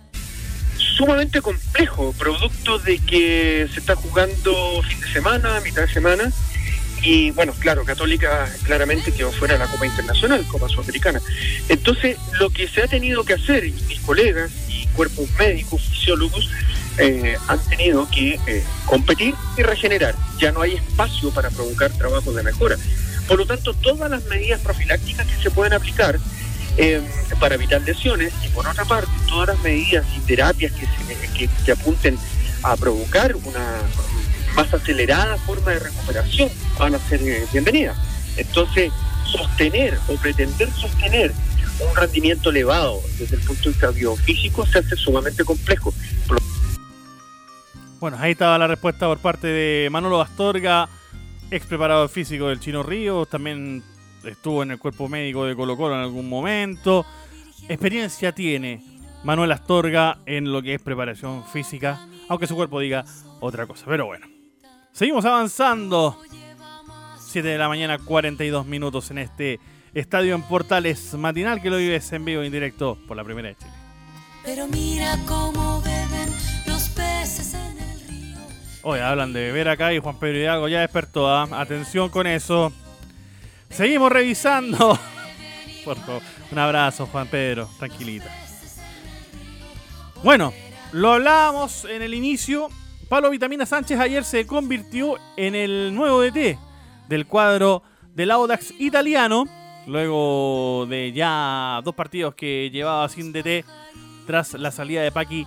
Sumamente 0.77 1.43
complejo, 1.43 2.15
producto 2.17 2.79
de 2.79 2.99
que 2.99 3.69
se 3.73 3.81
está 3.81 3.97
jugando 3.97 4.83
fin 4.83 5.01
de 5.01 5.09
semana, 5.09 5.61
mitad 5.61 5.83
de 5.83 5.89
semana, 5.89 6.33
y 7.07 7.31
bueno, 7.31 7.55
claro, 7.57 7.85
Católica 7.85 8.53
claramente 8.65 9.13
quedó 9.13 9.31
fuera 9.31 9.55
de 9.55 9.61
la 9.61 9.69
Copa 9.69 9.87
Internacional, 9.87 10.45
Copa 10.49 10.69
Sudamericana. 10.69 11.23
Entonces, 11.69 12.17
lo 12.41 12.51
que 12.51 12.67
se 12.67 12.83
ha 12.83 12.89
tenido 12.89 13.23
que 13.23 13.35
hacer, 13.35 13.65
y 13.65 13.71
mis 13.89 14.01
colegas 14.01 14.51
y 14.69 14.89
cuerpos 14.89 15.29
médicos, 15.39 15.83
fisiólogos, 15.83 16.51
eh, 16.99 17.37
han 17.47 17.61
tenido 17.69 18.09
que 18.11 18.41
eh, 18.49 18.65
competir 18.87 19.37
y 19.57 19.63
regenerar. 19.63 20.17
Ya 20.41 20.51
no 20.51 20.63
hay 20.63 20.75
espacio 20.75 21.31
para 21.31 21.49
provocar 21.51 21.93
trabajos 21.93 22.35
de 22.35 22.43
mejora. 22.43 22.77
Por 23.29 23.39
lo 23.39 23.47
tanto, 23.47 23.73
todas 23.73 24.11
las 24.11 24.25
medidas 24.25 24.61
profilácticas 24.61 25.29
que 25.29 25.41
se 25.41 25.53
pueden 25.53 25.75
aplicar 25.75 26.19
eh, 26.77 27.01
para 27.39 27.55
evitar 27.55 27.83
lesiones 27.83 28.33
y 28.45 28.49
por 28.49 28.67
otra 28.67 28.85
parte, 28.85 29.13
todas 29.29 29.47
las 29.51 29.61
medidas 29.61 30.05
y 30.17 30.21
terapias 30.27 30.73
que, 30.73 31.49
que, 31.65 31.71
apunten 31.73 32.19
a 32.65 32.77
provocar 32.77 33.37
una 33.37 33.79
más 34.57 34.73
acelerada 34.73 35.37
forma 35.39 35.73
de 35.73 35.79
recuperación 35.81 36.51
van 36.79 36.95
a 36.95 36.99
ser 36.99 37.21
bienvenidas. 37.53 37.97
Entonces, 38.37 38.93
sostener 39.25 39.99
o 40.09 40.15
pretender 40.17 40.71
sostener 40.73 41.33
un 41.81 41.95
rendimiento 41.95 42.51
elevado 42.51 43.01
desde 43.19 43.37
el 43.37 43.43
punto 43.43 43.65
de 43.65 43.69
vista 43.71 43.91
biofísico 43.91 44.67
se 44.67 44.79
hace 44.79 44.97
sumamente 44.97 45.45
complejo. 45.45 45.93
Bueno, 48.01 48.17
ahí 48.21 48.33
estaba 48.33 48.59
la 48.59 48.67
respuesta 48.67 49.07
por 49.07 49.19
parte 49.19 49.47
de 49.47 49.89
Manolo 49.91 50.21
Astorga, 50.21 50.89
ex 51.51 51.67
preparador 51.67 52.09
físico 52.09 52.49
del 52.49 52.61
Chino 52.61 52.83
Ríos, 52.83 53.29
también 53.29 53.83
estuvo 54.25 54.63
en 54.63 54.73
el 54.73 54.79
cuerpo 54.79 55.09
médico 55.09 55.45
de 55.45 55.55
Colo 55.55 55.77
Colo 55.77 55.95
en 55.95 56.01
algún 56.01 56.29
momento. 56.29 57.07
Experiencia 57.69 58.33
tiene. 58.33 58.83
Manuel 59.25 59.51
Astorga 59.53 60.19
en 60.27 60.53
lo 60.53 60.63
que 60.63 60.75
es 60.75 60.83
preparación 60.83 61.45
física, 61.47 62.07
aunque 62.29 62.47
su 62.47 62.55
cuerpo 62.55 62.81
diga 62.81 63.05
otra 63.41 63.67
cosa. 63.67 63.85
Pero 63.87 64.07
bueno, 64.07 64.27
seguimos 64.97 65.25
avanzando. 65.27 66.19
7 67.19 67.47
de 67.47 67.59
la 67.59 67.69
mañana, 67.69 67.99
42 67.99 68.65
minutos 68.65 69.11
en 69.11 69.19
este 69.19 69.61
estadio 69.93 70.35
en 70.35 70.43
Portales 70.43 71.13
matinal 71.15 71.61
que 71.61 71.69
lo 71.69 71.77
vives 71.77 72.11
en 72.13 72.25
vivo 72.25 72.43
en 72.43 72.51
directo 72.51 72.97
por 73.07 73.17
la 73.17 73.25
primera 73.25 73.49
de 73.49 73.57
Chile. 73.57 73.73
Pero 74.43 74.67
mira 74.69 75.19
cómo 75.27 75.83
beben 75.83 76.33
los 76.67 76.89
peces 76.91 77.53
en 77.53 77.79
el 77.79 78.09
río. 78.09 78.39
Hoy 78.83 79.01
hablan 79.01 79.35
de 79.35 79.41
beber 79.41 79.69
acá 79.69 79.93
y 79.93 79.99
Juan 79.99 80.19
Pedro 80.19 80.39
Hidalgo 80.39 80.69
ya 80.69 80.81
despertó. 80.81 81.29
¿ah? 81.29 81.47
Atención 81.53 82.09
con 82.09 82.27
eso. 82.27 82.73
Seguimos 83.69 84.11
revisando. 84.11 84.99
Por 85.85 85.99
favor, 85.99 86.23
un 86.51 86.59
abrazo, 86.59 87.07
Juan 87.07 87.27
Pedro. 87.27 87.69
Tranquilita. 87.79 88.31
Bueno, 90.23 90.55
lo 90.93 91.13
hablábamos 91.13 91.85
en 91.85 92.01
el 92.01 92.15
inicio. 92.15 92.71
Pablo 93.09 93.31
Vitamina 93.31 93.65
Sánchez 93.65 94.01
ayer 94.01 94.25
se 94.25 94.47
convirtió 94.47 95.15
en 95.37 95.55
el 95.55 95.95
nuevo 95.95 96.23
DT 96.23 96.59
del 97.09 97.27
cuadro 97.27 97.85
del 98.17 98.33
Audax 98.33 98.75
italiano. 98.81 99.45
Luego 99.87 100.87
de 100.91 101.13
ya 101.13 101.81
dos 101.85 101.95
partidos 101.95 102.35
que 102.35 102.69
llevaba 102.73 103.09
sin 103.09 103.33
DT 103.33 103.65
tras 104.27 104.55
la 104.55 104.73
salida 104.73 105.03
de 105.03 105.13
Paqui 105.13 105.47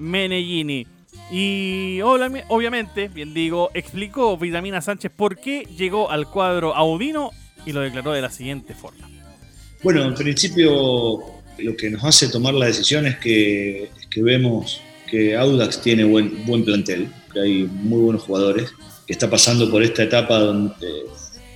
Menellini. 0.00 0.84
Y 1.30 2.00
obviamente, 2.02 3.06
bien 3.06 3.34
digo, 3.34 3.70
explicó 3.72 4.36
Vitamina 4.36 4.80
Sánchez 4.80 5.12
por 5.14 5.36
qué 5.36 5.68
llegó 5.76 6.10
al 6.10 6.28
cuadro 6.28 6.74
audino 6.74 7.30
y 7.64 7.72
lo 7.72 7.82
declaró 7.82 8.10
de 8.10 8.22
la 8.22 8.30
siguiente 8.30 8.74
forma. 8.74 9.08
Bueno, 9.84 10.02
en 10.02 10.14
principio 10.14 11.20
lo 11.58 11.76
que 11.76 11.88
nos 11.88 12.02
hace 12.02 12.28
tomar 12.28 12.54
la 12.54 12.66
decisión 12.66 13.06
es 13.06 13.16
que, 13.18 13.90
que 14.10 14.22
vemos 14.22 14.82
que 15.10 15.36
Audax 15.36 15.82
tiene 15.82 16.04
buen, 16.04 16.44
buen 16.46 16.64
plantel, 16.64 17.08
que 17.32 17.40
hay 17.40 17.64
muy 17.64 18.00
buenos 18.00 18.22
jugadores, 18.22 18.70
que 19.06 19.12
está 19.12 19.28
pasando 19.28 19.70
por 19.70 19.82
esta 19.82 20.04
etapa 20.04 20.38
donde, 20.38 21.04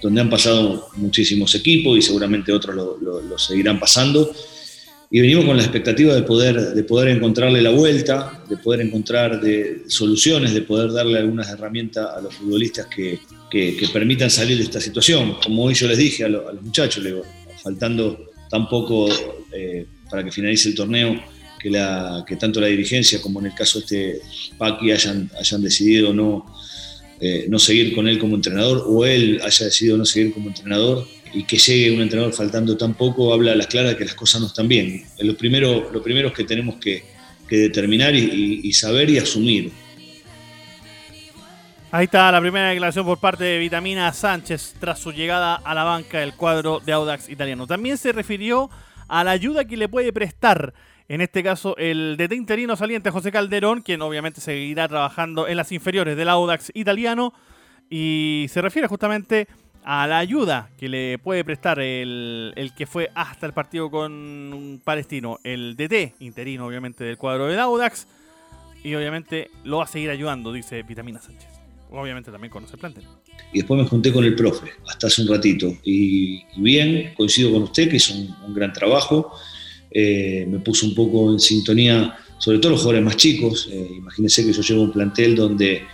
donde 0.02 0.20
han 0.20 0.28
pasado 0.28 0.88
muchísimos 0.96 1.54
equipos 1.54 1.96
y 1.98 2.02
seguramente 2.02 2.52
otros 2.52 2.74
lo, 2.76 3.38
seguirán 3.38 3.78
pasando. 3.78 4.34
Y 5.10 5.20
venimos 5.20 5.44
con 5.44 5.56
la 5.56 5.62
expectativa 5.62 6.14
de 6.14 6.22
poder, 6.22 6.74
de 6.74 6.82
poder 6.82 7.08
encontrarle 7.08 7.62
la 7.62 7.70
vuelta, 7.70 8.42
de 8.48 8.56
poder 8.56 8.80
encontrar 8.80 9.40
de, 9.40 9.84
soluciones, 9.86 10.52
de 10.52 10.62
poder 10.62 10.92
darle 10.92 11.18
algunas 11.18 11.48
herramientas 11.50 12.08
a 12.16 12.20
los 12.20 12.34
futbolistas 12.34 12.86
que, 12.86 13.20
que, 13.50 13.88
permitan 13.92 14.28
salir 14.28 14.56
de 14.56 14.64
esta 14.64 14.80
situación. 14.80 15.36
Como 15.42 15.64
hoy 15.64 15.74
yo 15.74 15.86
les 15.86 15.98
dije 15.98 16.24
a, 16.24 16.28
los 16.28 16.60
muchachos, 16.60 17.04
faltando 17.62 18.32
tan 18.50 18.68
poco 18.68 19.08
eh, 19.52 19.86
para 20.10 20.24
que 20.24 20.32
finalice 20.32 20.70
el 20.70 20.74
torneo, 20.74 21.20
que, 21.64 22.24
que 22.26 22.36
tanto 22.36 22.60
la 22.60 22.66
dirigencia 22.66 23.22
como 23.22 23.40
en 23.40 23.46
el 23.46 23.54
caso 23.54 23.80
de 23.80 23.84
este 23.84 24.20
Paqui 24.58 24.92
hayan, 24.92 25.30
hayan 25.40 25.62
decidido 25.62 26.12
no, 26.12 26.44
eh, 27.20 27.46
no 27.48 27.58
seguir 27.58 27.94
con 27.94 28.06
él 28.06 28.18
como 28.18 28.36
entrenador 28.36 28.84
o 28.86 29.06
él 29.06 29.40
haya 29.42 29.64
decidido 29.64 29.96
no 29.96 30.04
seguir 30.04 30.34
como 30.34 30.48
entrenador 30.48 31.06
y 31.32 31.44
que 31.44 31.56
llegue 31.56 31.90
un 31.90 32.02
entrenador 32.02 32.34
faltando 32.34 32.76
tan 32.76 32.94
poco, 32.94 33.32
habla 33.32 33.52
a 33.52 33.54
las 33.56 33.66
claras 33.66 33.94
que 33.94 34.04
las 34.04 34.14
cosas 34.14 34.42
no 34.42 34.48
están 34.48 34.68
bien. 34.68 35.04
Lo 35.18 35.36
primero, 35.36 35.90
lo 35.90 36.02
primero 36.02 36.32
que 36.32 36.44
tenemos 36.44 36.76
que, 36.76 37.14
determinar 37.48 38.16
y, 38.16 38.72
saber 38.72 39.08
y 39.10 39.18
asumir. 39.18 39.70
Ahí 41.92 42.06
está 42.06 42.32
la 42.32 42.40
primera 42.40 42.70
declaración 42.70 43.06
por 43.06 43.18
parte 43.18 43.44
de 43.44 43.58
Vitamina 43.60 44.12
Sánchez 44.12 44.74
tras 44.80 44.98
su 44.98 45.12
llegada 45.12 45.54
a 45.54 45.72
la 45.72 45.84
banca 45.84 46.18
del 46.18 46.34
cuadro 46.34 46.80
de 46.84 46.92
Audax 46.92 47.28
italiano. 47.28 47.68
También 47.68 47.96
se 47.96 48.10
refirió 48.10 48.70
a 49.06 49.22
la 49.22 49.30
ayuda 49.30 49.64
que 49.64 49.76
le 49.76 49.88
puede 49.88 50.12
prestar 50.12 50.74
en 51.08 51.20
este 51.20 51.42
caso, 51.42 51.76
el 51.76 52.16
DT 52.16 52.32
interino 52.32 52.76
saliente 52.76 53.10
José 53.10 53.30
Calderón, 53.30 53.82
quien 53.82 54.00
obviamente 54.00 54.40
seguirá 54.40 54.88
trabajando 54.88 55.46
en 55.46 55.56
las 55.56 55.70
inferiores 55.70 56.16
del 56.16 56.30
Audax 56.30 56.70
italiano. 56.74 57.34
Y 57.90 58.46
se 58.48 58.62
refiere 58.62 58.88
justamente 58.88 59.46
a 59.84 60.06
la 60.06 60.18
ayuda 60.18 60.70
que 60.78 60.88
le 60.88 61.18
puede 61.18 61.44
prestar 61.44 61.78
el, 61.78 62.72
que 62.74 62.86
fue 62.86 63.10
hasta 63.14 63.44
el 63.44 63.52
partido 63.52 63.90
con 63.90 64.80
Palestino, 64.82 65.38
el 65.44 65.76
DT 65.76 66.14
interino, 66.20 66.66
obviamente, 66.66 67.04
del 67.04 67.18
cuadro 67.18 67.48
del 67.48 67.60
Audax. 67.60 68.06
Y 68.82 68.94
obviamente 68.94 69.50
lo 69.64 69.78
va 69.78 69.84
a 69.84 69.88
seguir 69.88 70.08
ayudando, 70.08 70.52
dice 70.52 70.82
Vitamina 70.82 71.20
Sánchez. 71.20 71.50
Obviamente 71.90 72.32
también 72.32 72.50
conoce 72.50 72.74
el 72.74 72.80
plantel. 72.80 73.04
Y 73.52 73.58
después 73.58 73.80
me 73.80 73.86
junté 73.86 74.10
con 74.10 74.24
el 74.24 74.34
profe, 74.34 74.72
hasta 74.88 75.06
hace 75.06 75.22
un 75.22 75.28
ratito. 75.28 75.72
Y, 75.84 76.42
bien, 76.56 77.12
coincido 77.14 77.52
con 77.52 77.64
usted, 77.64 77.90
que 77.90 77.96
hizo 77.96 78.14
un 78.14 78.54
gran 78.54 78.72
trabajo 78.72 79.32
eh, 79.96 80.44
me 80.50 80.58
puso 80.58 80.86
un 80.86 80.94
poco 80.94 81.30
en 81.30 81.38
sintonía, 81.38 82.18
sobre 82.38 82.58
todo 82.58 82.72
los 82.72 82.80
jugadores 82.80 83.04
más 83.04 83.16
chicos. 83.16 83.68
Eh, 83.70 83.92
imagínense 83.98 84.44
que 84.44 84.52
yo 84.52 84.60
llevo 84.60 84.82
un 84.82 84.90
plantel 84.90 85.36
donde 85.36 85.84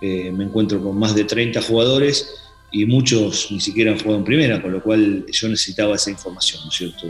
eh, 0.00 0.30
me 0.30 0.44
encuentro 0.44 0.80
con 0.80 0.96
más 0.96 1.16
de 1.16 1.24
30 1.24 1.60
jugadores 1.62 2.36
y 2.70 2.86
muchos 2.86 3.48
ni 3.50 3.58
siquiera 3.58 3.90
han 3.90 3.98
jugado 3.98 4.18
en 4.18 4.24
primera, 4.24 4.62
con 4.62 4.70
lo 4.70 4.80
cual 4.80 5.26
yo 5.28 5.48
necesitaba 5.48 5.96
esa 5.96 6.08
información, 6.08 6.62
¿no 6.62 6.70
es 6.70 6.76
cierto? 6.76 7.08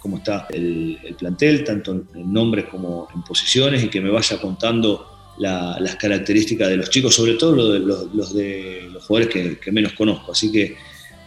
Cómo 0.00 0.16
está 0.16 0.48
el, 0.50 0.98
plantel, 1.16 1.62
tanto 1.62 1.92
en 1.92 2.32
nombres 2.32 2.64
como 2.64 3.06
en 3.14 3.22
posiciones, 3.22 3.84
y 3.84 3.88
que 3.88 4.00
me 4.00 4.10
vaya 4.10 4.40
contando 4.40 5.06
las 5.38 5.94
características 5.96 6.68
de 6.68 6.78
los 6.78 6.90
chicos, 6.90 7.14
sobre 7.14 7.34
todo 7.34 7.78
los, 7.78 8.34
de 8.34 8.88
los 8.92 9.04
jugadores 9.04 9.32
que, 9.32 9.58
que 9.58 9.70
menos 9.70 9.92
conozco. 9.92 10.32
Así 10.32 10.50
que 10.50 10.74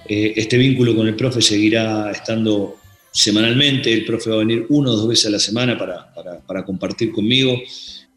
este 0.05 0.57
vínculo 0.57 0.95
con 0.95 1.07
el 1.07 1.15
profe 1.15 1.41
seguirá 1.41 2.11
estando 2.11 2.82
semanalmente, 3.13 3.93
el 3.93 4.05
profe 4.05 4.31
va 4.31 4.37
a 4.37 4.39
venir 4.39 4.65
uno 4.69 4.91
o 4.91 4.95
dos 4.95 5.07
veces 5.07 5.27
a 5.27 5.29
la 5.29 5.39
semana 5.39 5.77
para, 5.77 6.65
compartir 6.65 7.11
conmigo. 7.11 7.61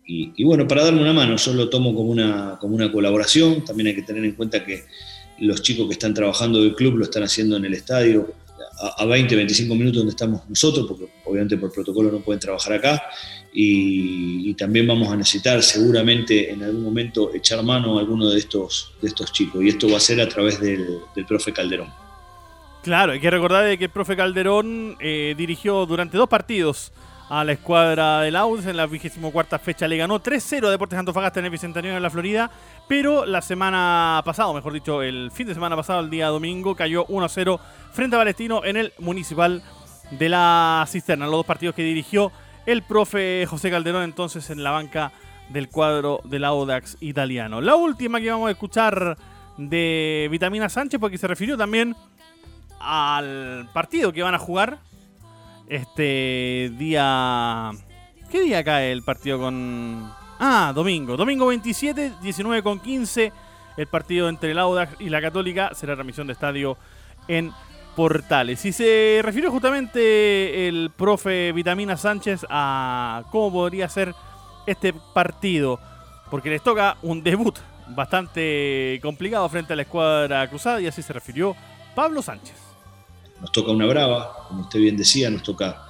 Y, 0.07 0.43
bueno, 0.45 0.67
para 0.67 0.85
darme 0.85 1.03
una 1.03 1.13
mano, 1.13 1.37
yo 1.37 1.53
lo 1.53 1.69
tomo 1.69 1.95
como 1.95 2.11
una, 2.11 2.57
como 2.61 2.75
una 2.75 2.91
colaboración, 2.91 3.65
también 3.65 3.89
hay 3.89 3.95
que 3.95 4.03
tener 4.03 4.25
en 4.25 4.33
cuenta 4.33 4.65
que 4.65 4.85
los 5.41 5.61
chicos 5.61 5.87
que 5.87 5.93
están 5.93 6.15
trabajando 6.15 6.63
del 6.63 6.75
club 6.75 6.97
lo 6.97 7.05
están 7.05 7.25
haciendo 7.25 7.57
en 7.57 7.67
el 7.67 7.75
estadio 7.75 8.33
a, 8.99 9.05
20, 9.05 9.37
25 9.37 9.75
minutos 9.75 9.99
donde 9.99 10.11
estamos 10.11 10.49
nosotros, 10.49 10.87
porque 10.87 11.09
obviamente 11.25 11.57
por 11.59 11.73
protocolo 11.73 12.11
no 12.11 12.21
pueden 12.21 12.41
trabajar 12.41 12.75
acá, 12.75 13.03
y, 13.53 14.55
también 14.55 14.87
vamos 14.87 15.09
a 15.09 15.17
necesitar 15.17 15.63
seguramente 15.63 16.51
en 16.51 16.63
algún 16.63 16.83
momento 16.83 17.35
echar 17.35 17.63
mano 17.63 17.99
a 17.99 18.01
alguno 18.01 18.31
de 18.31 18.39
estos, 18.39 18.93
de 19.03 19.09
estos 19.09 19.33
chicos, 19.33 19.63
y 19.63 19.69
esto 19.69 19.91
va 19.91 19.99
a 19.99 20.01
ser 20.01 20.21
a 20.21 20.29
través 20.29 20.59
del 20.61 21.01
profe 21.29 21.53
Calderón. 21.53 22.06
Claro, 22.87 23.15
hay 23.15 23.19
que 23.19 23.33
recordar 23.33 23.77
que 23.77 23.87
el 23.87 23.91
profe 23.91 24.15
Calderón 24.15 24.97
eh, 25.01 25.35
dirigió 25.37 25.87
durante 25.87 26.17
dos 26.17 26.29
partidos 26.29 26.93
a 27.29 27.43
la 27.43 27.51
escuadra 27.51 28.21
del 28.21 28.37
Audax 28.37 28.69
en 28.69 28.77
la 28.77 28.87
vigésimo 28.87 29.33
cuarta 29.33 29.59
fecha. 29.59 29.89
Le 29.89 29.97
ganó 29.97 30.23
3-0 30.23 30.69
a 30.69 30.71
Deportes 30.71 30.97
Antofagasta 30.97 31.41
en 31.41 31.47
el 31.47 31.51
Bicentenario 31.51 31.97
en 31.97 32.03
la 32.05 32.11
Florida, 32.11 32.49
pero 32.87 33.27
la 33.27 33.43
semana 33.43 34.23
pasada, 34.25 34.53
mejor 34.53 34.73
dicho, 34.73 35.03
el 35.03 35.33
fin 35.33 35.49
de 35.49 35.55
semana 35.55 35.75
pasado, 35.75 35.99
el 35.99 36.11
día 36.11 36.29
domingo, 36.29 36.77
cayó 36.77 37.05
1-0 37.09 37.59
frente 37.91 38.15
a 38.15 38.21
Palestino 38.21 38.65
en 38.65 38.77
el 38.77 38.93
Municipal 39.01 39.65
de 40.13 40.29
la 40.29 40.87
Cisterna. 40.87 41.25
Los 41.25 41.39
dos 41.39 41.47
partidos 41.47 41.75
que 41.75 41.83
dirigió 41.83 42.31
el 42.67 42.85
profe 42.85 43.47
José 43.51 43.69
Calderón 43.69 44.05
entonces 44.05 44.49
en 44.51 44.63
la 44.63 44.71
banca 44.71 45.11
del 45.49 45.69
cuadro 45.71 46.21
del 46.23 46.45
Audax 46.45 46.99
italiano. 47.01 47.61
La 47.61 47.75
última 47.75 48.21
que 48.21 48.31
vamos 48.31 48.47
a 48.47 48.53
escuchar 48.53 49.19
de 49.57 50.29
Vitamina 50.31 50.69
Sánchez, 50.69 51.01
porque 51.01 51.19
se 51.19 51.27
refirió 51.27 51.57
también 51.57 51.97
al 52.81 53.69
partido 53.73 54.13
que 54.13 54.23
van 54.23 54.35
a 54.35 54.39
jugar 54.39 54.79
este 55.69 56.73
día... 56.77 57.71
¿Qué 58.31 58.41
día 58.41 58.65
cae 58.65 58.93
el 58.93 59.03
partido 59.03 59.39
con...? 59.39 60.13
Ah, 60.39 60.73
domingo. 60.75 61.17
Domingo 61.17 61.47
27, 61.47 62.13
19 62.21 62.63
con 62.63 62.81
15. 62.81 63.33
El 63.77 63.87
partido 63.87 64.29
entre 64.29 64.51
el 64.51 64.59
Audax 64.59 65.01
y 65.01 65.09
la 65.09 65.21
Católica 65.21 65.71
será 65.75 65.95
remisión 65.95 66.27
de 66.27 66.33
estadio 66.33 66.77
en 67.29 67.53
Portales. 67.95 68.65
Y 68.65 68.73
se 68.73 69.21
refirió 69.23 69.51
justamente 69.51 70.69
el 70.69 70.91
profe 70.95 71.53
Vitamina 71.53 71.97
Sánchez 71.97 72.45
a 72.51 73.25
cómo 73.31 73.53
podría 73.53 73.89
ser 73.89 74.15
este 74.67 74.93
partido. 74.93 75.81
Porque 76.31 76.51
les 76.51 76.63
toca 76.63 76.97
un 77.03 77.23
debut 77.23 77.57
bastante 77.89 78.99
complicado 79.03 79.49
frente 79.49 79.73
a 79.73 79.77
la 79.77 79.83
escuadra 79.83 80.49
cruzada 80.49 80.81
y 80.81 80.89
así 80.89 81.03
se 81.03 81.13
refirió 81.13 81.55
Pablo 81.95 82.21
Sánchez 82.21 82.66
nos 83.41 83.53
toca 83.53 83.73
una 83.73 83.87
brava, 83.87 84.47
como 84.49 84.63
usted 84.63 84.81
bien 84.81 84.97
decía, 84.97 85.31
nos 85.31 85.43
toca, 85.43 85.83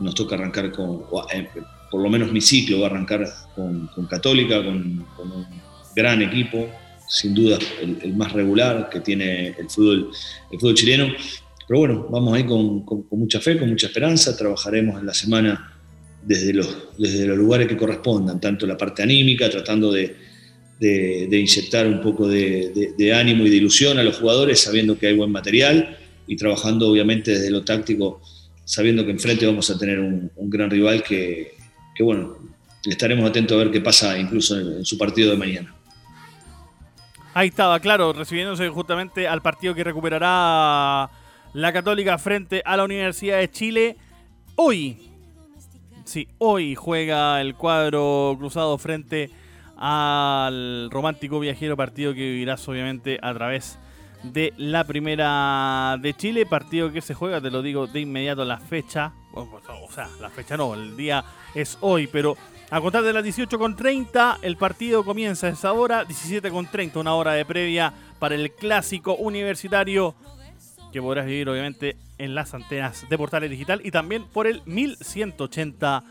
nos 0.00 0.14
toca 0.14 0.34
arrancar 0.34 0.72
con, 0.72 1.04
eh, 1.32 1.48
por 1.90 2.02
lo 2.02 2.08
menos 2.08 2.32
mi 2.32 2.40
ciclo 2.40 2.80
va 2.80 2.88
a 2.88 2.90
arrancar 2.90 3.26
con, 3.54 3.88
Católica, 4.08 4.62
con, 4.64 4.76
un 5.18 5.46
gran 5.94 6.22
equipo, 6.22 6.68
sin 7.08 7.34
duda 7.34 7.58
el, 7.80 8.14
más 8.14 8.32
regular 8.32 8.88
que 8.90 9.00
tiene 9.00 9.48
el 9.48 9.68
fútbol, 9.68 10.10
el 10.50 10.60
fútbol 10.60 10.74
chileno. 10.74 11.12
Pero 11.66 11.80
bueno, 11.80 12.06
vamos 12.10 12.34
ahí 12.34 12.44
con, 12.44 12.84
mucha 13.10 13.40
fe, 13.40 13.58
con 13.58 13.68
mucha 13.68 13.88
esperanza, 13.88 14.36
trabajaremos 14.36 15.00
en 15.00 15.06
la 15.06 15.14
semana 15.14 15.74
desde 16.22 16.52
los, 16.52 16.76
desde 16.96 17.26
los 17.26 17.36
lugares 17.36 17.68
que 17.68 17.76
correspondan, 17.76 18.40
tanto 18.40 18.66
la 18.66 18.76
parte 18.76 19.02
anímica, 19.02 19.50
tratando 19.50 19.92
de, 19.92 20.16
de, 20.78 21.38
inyectar 21.38 21.86
un 21.86 22.00
poco 22.00 22.28
de, 22.28 22.94
de, 22.96 23.14
ánimo 23.14 23.44
y 23.46 23.50
de 23.50 23.56
ilusión 23.56 23.98
a 23.98 24.02
los 24.02 24.16
jugadores, 24.16 24.60
sabiendo 24.60 24.98
que 24.98 25.08
hay 25.08 25.16
buen 25.16 25.30
material, 25.30 25.97
y 26.28 26.36
trabajando 26.36 26.88
obviamente 26.88 27.32
desde 27.32 27.50
lo 27.50 27.64
táctico 27.64 28.20
sabiendo 28.68 29.02
que 29.02 29.12
enfrente 29.12 29.46
vamos 29.46 29.70
a 29.70 29.78
tener 29.78 29.98
un, 29.98 30.30
gran 30.36 30.68
rival 30.68 31.02
que, 31.02 31.54
bueno, 32.00 32.36
estaremos 32.84 33.28
atentos 33.28 33.54
a 33.54 33.64
ver 33.64 33.70
qué 33.70 33.80
pasa 33.80 34.18
incluso 34.18 34.58
en, 34.58 34.84
su 34.84 34.98
partido 34.98 35.30
de 35.30 35.38
mañana. 35.38 35.74
Ahí 37.32 37.48
estaba, 37.48 37.80
claro, 37.80 38.12
recibiéndose 38.12 38.68
justamente 38.68 39.26
al 39.26 39.40
partido 39.40 39.74
que 39.74 39.84
recuperará 39.84 41.08
la 41.54 41.72
Católica 41.72 42.18
frente 42.18 42.60
a 42.62 42.76
la 42.76 42.84
Universidad 42.84 43.38
de 43.38 43.50
Chile. 43.50 43.96
Hoy, 44.54 44.98
sí, 46.04 46.28
hoy 46.36 46.74
juega 46.74 47.40
el 47.40 47.54
cuadro 47.54 48.36
cruzado 48.38 48.76
frente 48.76 49.30
al 49.78 50.90
romántico 50.90 51.40
viajero 51.40 51.74
partido 51.74 52.12
que 52.12 52.20
vivirás 52.20 52.68
obviamente 52.68 53.18
a 53.22 53.32
través 53.32 53.78
de 54.22 54.52
la 54.56 54.84
primera 54.84 55.96
de 56.00 56.14
Chile, 56.14 56.46
partido 56.46 56.92
que 56.92 57.00
se 57.00 57.14
juega, 57.14 57.40
te 57.40 57.50
lo 57.50 57.62
digo 57.62 57.86
de 57.86 58.00
inmediato 58.00 58.44
la 58.44 58.58
fecha, 58.58 59.12
o 59.32 59.90
sea, 59.92 60.08
la 60.20 60.30
fecha 60.30 60.56
no, 60.56 60.74
el 60.74 60.96
día 60.96 61.24
es 61.54 61.78
hoy, 61.80 62.06
pero 62.06 62.36
a 62.70 62.80
contar 62.80 63.02
de 63.02 63.12
las 63.12 63.24
18.30 63.24 64.38
el 64.42 64.56
partido 64.56 65.04
comienza 65.04 65.46
a 65.46 65.50
esa 65.50 65.72
hora, 65.72 66.06
17.30, 66.06 66.96
una 66.96 67.14
hora 67.14 67.32
de 67.32 67.44
previa 67.44 67.92
para 68.18 68.34
el 68.34 68.52
clásico 68.52 69.14
universitario 69.14 70.14
que 70.92 71.00
podrás 71.00 71.26
vivir 71.26 71.48
obviamente 71.48 71.96
en 72.18 72.34
las 72.34 72.54
antenas 72.54 73.06
de 73.08 73.18
Portales 73.18 73.50
Digital 73.50 73.80
y 73.84 73.90
también 73.90 74.24
por 74.24 74.46
el 74.46 74.62
1180 74.66 76.04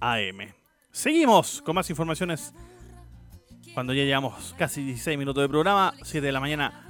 AM. 0.00 0.54
Seguimos 0.92 1.62
con 1.62 1.74
más 1.74 1.90
informaciones 1.90 2.52
cuando 3.74 3.92
ya 3.92 4.04
llevamos 4.04 4.54
casi 4.58 4.82
16 4.82 5.18
minutos 5.18 5.42
de 5.42 5.48
programa, 5.48 5.94
7 6.02 6.26
de 6.26 6.32
la 6.32 6.40
mañana 6.40 6.89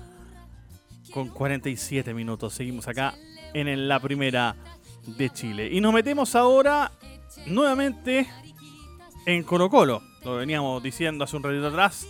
con 1.11 1.29
47 1.29 2.15
minutos. 2.15 2.55
Seguimos 2.55 2.89
acá 2.89 3.15
en 3.53 3.89
la 3.89 4.01
primera 4.01 4.57
de 5.07 5.31
Chile. 5.31 5.69
Y 5.71 5.81
nos 5.81 5.93
metemos 5.93 6.35
ahora 6.35 6.93
nuevamente 7.47 8.27
en 9.27 9.43
Colo 9.43 9.69
Colo. 9.71 10.03
Lo 10.25 10.37
veníamos 10.37 10.83
diciendo 10.83 11.25
hace 11.25 11.37
un 11.37 11.43
ratito 11.43 11.69
atrás. 11.69 12.07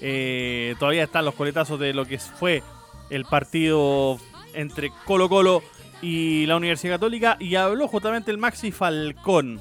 Eh, 0.00 0.74
todavía 0.78 1.04
están 1.04 1.24
los 1.24 1.34
coletazos 1.34 1.80
de 1.80 1.94
lo 1.94 2.04
que 2.04 2.18
fue 2.18 2.62
el 3.10 3.24
partido 3.24 4.18
entre 4.54 4.90
Colo 5.04 5.28
Colo 5.28 5.62
y 6.02 6.46
la 6.46 6.56
Universidad 6.56 6.94
Católica. 6.94 7.36
Y 7.40 7.54
habló 7.56 7.88
justamente 7.88 8.30
el 8.30 8.38
Maxi 8.38 8.72
Falcón. 8.72 9.60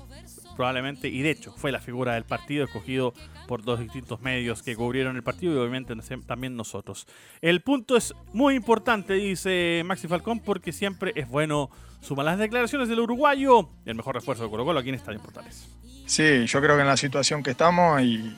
Probablemente, 0.56 1.10
y 1.10 1.22
de 1.22 1.32
hecho, 1.32 1.54
fue 1.58 1.72
la 1.72 1.80
figura 1.80 2.14
del 2.14 2.24
partido 2.24 2.64
escogido 2.64 3.14
por 3.48 3.64
dos 3.64 3.80
distintos 3.80 4.22
medios 4.22 4.64
que 4.64 4.76
cubrieron 4.76 5.16
el 5.16 5.24
partido 5.24 5.54
y 5.54 5.58
obviamente 5.58 5.94
también 6.26 6.56
nosotros. 6.56 7.08
El 7.42 7.62
punto 7.62 7.98
es 7.98 8.14
muy 8.34 8.56
importante, 8.56 9.14
dice 9.16 9.84
Maxi 9.86 10.08
Falcón, 10.08 10.40
porque 10.40 10.72
siempre 10.72 11.12
es 11.16 11.28
bueno 11.28 11.70
sumar 12.02 12.26
las 12.26 12.40
declaraciones 12.40 12.88
del 12.88 13.00
uruguayo, 13.00 13.70
el 13.86 13.96
mejor 13.96 14.16
refuerzo 14.16 14.44
de 14.44 14.50
Colo 14.50 14.64
Colo 14.64 14.80
aquí 14.80 14.90
en 14.90 14.96
Estadio 14.96 15.20
Portales. 15.20 15.68
Sí, 16.06 16.46
yo 16.46 16.62
creo 16.62 16.76
que 16.76 16.82
en 16.82 16.88
la 16.88 16.98
situación 16.98 17.42
que 17.42 17.52
estamos 17.52 18.02
y, 18.02 18.34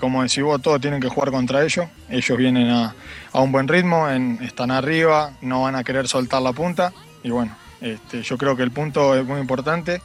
como 0.00 0.22
decís 0.22 0.42
vos, 0.42 0.60
todos 0.60 0.80
tienen 0.80 1.00
que 1.00 1.08
jugar 1.08 1.30
contra 1.30 1.64
ellos. 1.64 1.86
Ellos 2.10 2.36
vienen 2.36 2.68
a, 2.68 2.94
un 3.32 3.52
buen 3.52 3.68
ritmo, 3.68 4.08
están 4.08 4.72
arriba, 4.72 5.32
no 5.40 5.62
van 5.62 5.76
a 5.76 5.84
querer 5.84 6.08
soltar 6.08 6.42
la 6.42 6.52
punta 6.52 6.92
y 7.22 7.30
bueno, 7.30 7.56
este, 7.80 8.22
yo 8.22 8.36
creo 8.36 8.56
que 8.56 8.64
el 8.64 8.72
punto 8.72 9.14
es 9.14 9.24
muy 9.24 9.40
importante. 9.40 10.02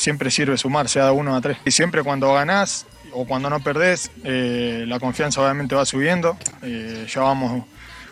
Siempre 0.00 0.30
sirve 0.30 0.56
sumar, 0.56 0.88
sea 0.88 1.04
de 1.04 1.10
uno 1.10 1.36
a 1.36 1.42
tres. 1.42 1.58
Y 1.66 1.72
siempre 1.72 2.02
cuando 2.02 2.32
ganás 2.32 2.86
o 3.12 3.26
cuando 3.26 3.50
no 3.50 3.60
perdés, 3.60 4.10
eh, 4.24 4.86
la 4.88 4.98
confianza 4.98 5.42
obviamente 5.42 5.74
va 5.74 5.84
subiendo. 5.84 6.38
Eh, 6.62 7.06
llevamos 7.14 7.64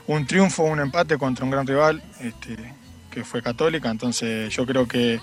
un 0.06 0.26
triunfo, 0.26 0.64
un 0.64 0.80
empate 0.80 1.16
contra 1.16 1.46
un 1.46 1.50
gran 1.50 1.66
rival, 1.66 2.02
este, 2.20 2.74
que 3.10 3.24
fue 3.24 3.40
Católica, 3.40 3.88
entonces 3.88 4.54
yo 4.54 4.66
creo 4.66 4.86
que 4.86 5.18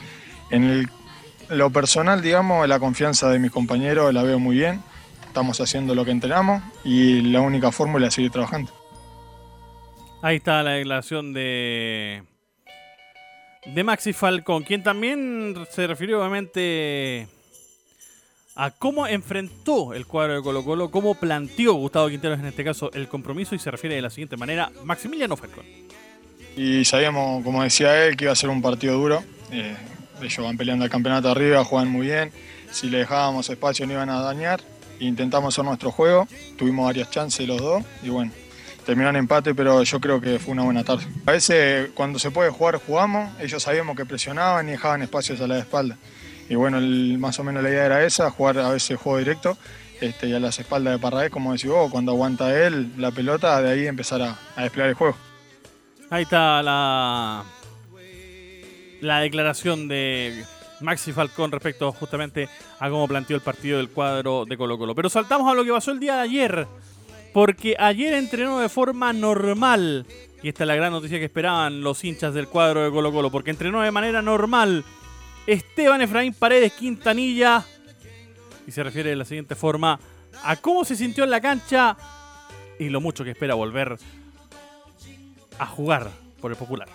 en 0.49 0.89
lo 1.49 1.69
personal, 1.69 2.23
digamos, 2.23 2.67
la 2.67 2.79
confianza 2.79 3.29
de 3.29 3.37
mis 3.37 3.51
compañeros 3.51 4.11
la 4.11 4.23
veo 4.23 4.39
muy 4.39 4.55
bien, 4.55 4.81
estamos 5.27 5.61
haciendo 5.61 5.93
lo 5.93 6.03
que 6.03 6.09
entrenamos 6.09 6.63
y 6.83 7.21
la 7.21 7.41
única 7.41 7.71
fórmula 7.71 8.07
es 8.07 8.15
seguir 8.15 8.31
trabajando. 8.31 8.71
Ahí 10.23 10.37
está 10.37 10.63
la 10.63 10.71
declaración 10.71 11.31
de 11.31 12.23
de 13.65 13.83
Maxi 13.83 14.13
Falcón, 14.13 14.63
quien 14.63 14.83
también 14.83 15.55
se 15.71 15.87
refirió 15.87 16.19
obviamente 16.19 17.27
a 18.55 18.71
cómo 18.71 19.05
enfrentó 19.05 19.93
el 19.93 20.05
cuadro 20.05 20.35
de 20.35 20.41
Colo 20.41 20.63
Colo, 20.63 20.91
cómo 20.91 21.15
planteó 21.15 21.73
Gustavo 21.73 22.09
Quinteros 22.09 22.39
en 22.39 22.45
este 22.45 22.63
caso 22.63 22.89
el 22.93 23.07
compromiso 23.07 23.53
y 23.55 23.59
se 23.59 23.69
refiere 23.69 23.95
de 23.95 24.01
la 24.01 24.09
siguiente 24.09 24.37
manera, 24.37 24.71
Maximiliano 24.83 25.35
Falcón. 25.35 25.65
Y 26.55 26.85
sabíamos, 26.85 27.43
como 27.43 27.63
decía 27.63 28.05
él, 28.05 28.15
que 28.15 28.25
iba 28.25 28.31
a 28.31 28.35
ser 28.35 28.49
un 28.49 28.61
partido 28.61 28.97
duro. 28.97 29.21
Eh, 29.51 29.75
ellos 30.21 30.45
van 30.45 30.55
peleando 30.55 30.85
el 30.85 30.91
campeonato 30.91 31.29
arriba, 31.29 31.65
juegan 31.65 31.89
muy 31.89 32.07
bien. 32.07 32.31
Si 32.71 32.89
le 32.89 32.99
dejábamos 32.99 33.49
espacio 33.49 33.85
no 33.85 33.93
iban 33.93 34.09
a 34.09 34.21
dañar. 34.21 34.61
Intentamos 35.01 35.53
hacer 35.53 35.65
nuestro 35.65 35.91
juego, 35.91 36.25
tuvimos 36.57 36.85
varias 36.85 37.11
chances 37.11 37.45
los 37.45 37.59
dos 37.59 37.83
y 38.01 38.09
bueno, 38.09 38.31
terminó 38.85 39.09
en 39.09 39.15
empate, 39.15 39.55
pero 39.55 39.83
yo 39.83 39.99
creo 39.99 40.21
que 40.21 40.39
fue 40.39 40.53
una 40.53 40.63
buena 40.63 40.83
tarde. 40.83 41.05
A 41.25 41.31
veces 41.31 41.89
cuando 41.93 42.19
se 42.19 42.31
puede 42.31 42.49
jugar 42.49 42.77
jugamos, 42.77 43.31
ellos 43.41 43.63
sabíamos 43.63 43.95
que 43.95 44.05
presionaban 44.05 44.67
y 44.67 44.71
dejaban 44.71 45.01
espacios 45.01 45.41
a 45.41 45.47
la 45.47 45.59
espalda 45.59 45.97
y 46.49 46.55
bueno, 46.55 46.79
más 47.17 47.39
o 47.39 47.43
menos 47.43 47.63
la 47.63 47.69
idea 47.69 47.85
era 47.85 48.03
esa, 48.03 48.29
jugar 48.29 48.59
a 48.59 48.69
veces 48.69 48.99
juego 48.99 49.17
directo 49.17 49.57
este, 49.99 50.27
y 50.27 50.33
a 50.33 50.39
las 50.39 50.59
espaldas 50.59 50.93
de 50.93 50.99
Parragués, 50.99 51.31
como 51.31 51.53
decís 51.53 51.69
vos, 51.69 51.89
cuando 51.91 52.11
aguanta 52.11 52.55
él 52.65 52.91
la 52.97 53.11
pelota, 53.11 53.61
de 53.61 53.71
ahí 53.71 53.87
empezar 53.87 54.21
a, 54.21 54.37
desplegar 54.61 54.89
el 54.89 54.95
juego. 54.95 55.15
Ahí 56.09 56.23
está 56.23 56.61
la, 56.61 57.43
la 59.01 59.19
declaración 59.21 59.87
de 59.87 60.45
Maxi 60.81 61.13
Falcón 61.13 61.51
respecto 61.51 61.91
justamente 61.91 62.47
a 62.79 62.89
cómo 62.89 63.07
planteó 63.07 63.35
el 63.35 63.41
partido 63.41 63.77
del 63.77 63.89
cuadro 63.89 64.45
de 64.45 64.55
Colo 64.55 64.77
Colo. 64.77 64.93
Pero 64.93 65.09
saltamos 65.09 65.51
a 65.51 65.55
lo 65.55 65.63
que 65.63 65.71
pasó 65.71 65.91
el 65.91 65.99
día 65.99 66.17
de 66.17 66.21
ayer, 66.21 66.67
porque 67.35 67.75
ayer 67.77 68.13
entrenó 68.13 68.59
de 68.59 68.69
forma 68.69 69.11
normal, 69.11 70.05
y 70.41 70.47
esta 70.47 70.63
es 70.63 70.67
la 70.69 70.75
gran 70.75 70.93
noticia 70.93 71.19
que 71.19 71.25
esperaban 71.25 71.81
los 71.81 72.01
hinchas 72.01 72.33
del 72.33 72.47
cuadro 72.47 72.85
de 72.85 72.91
Colo 72.91 73.11
Colo, 73.11 73.29
porque 73.29 73.51
entrenó 73.51 73.81
de 73.81 73.91
manera 73.91 74.21
normal 74.21 74.85
Esteban 75.45 76.01
Efraín 76.01 76.33
Paredes 76.33 76.71
Quintanilla. 76.71 77.65
Y 78.65 78.71
se 78.71 78.81
refiere 78.83 79.09
de 79.09 79.17
la 79.17 79.25
siguiente 79.25 79.53
forma 79.53 79.99
a 80.45 80.55
cómo 80.55 80.85
se 80.85 80.95
sintió 80.95 81.25
en 81.25 81.29
la 81.29 81.41
cancha 81.41 81.97
y 82.79 82.87
lo 82.87 83.01
mucho 83.01 83.25
que 83.25 83.31
espera 83.31 83.53
volver 83.53 83.97
a 85.59 85.65
jugar 85.65 86.09
por 86.39 86.51
el 86.51 86.57
popular. 86.57 86.87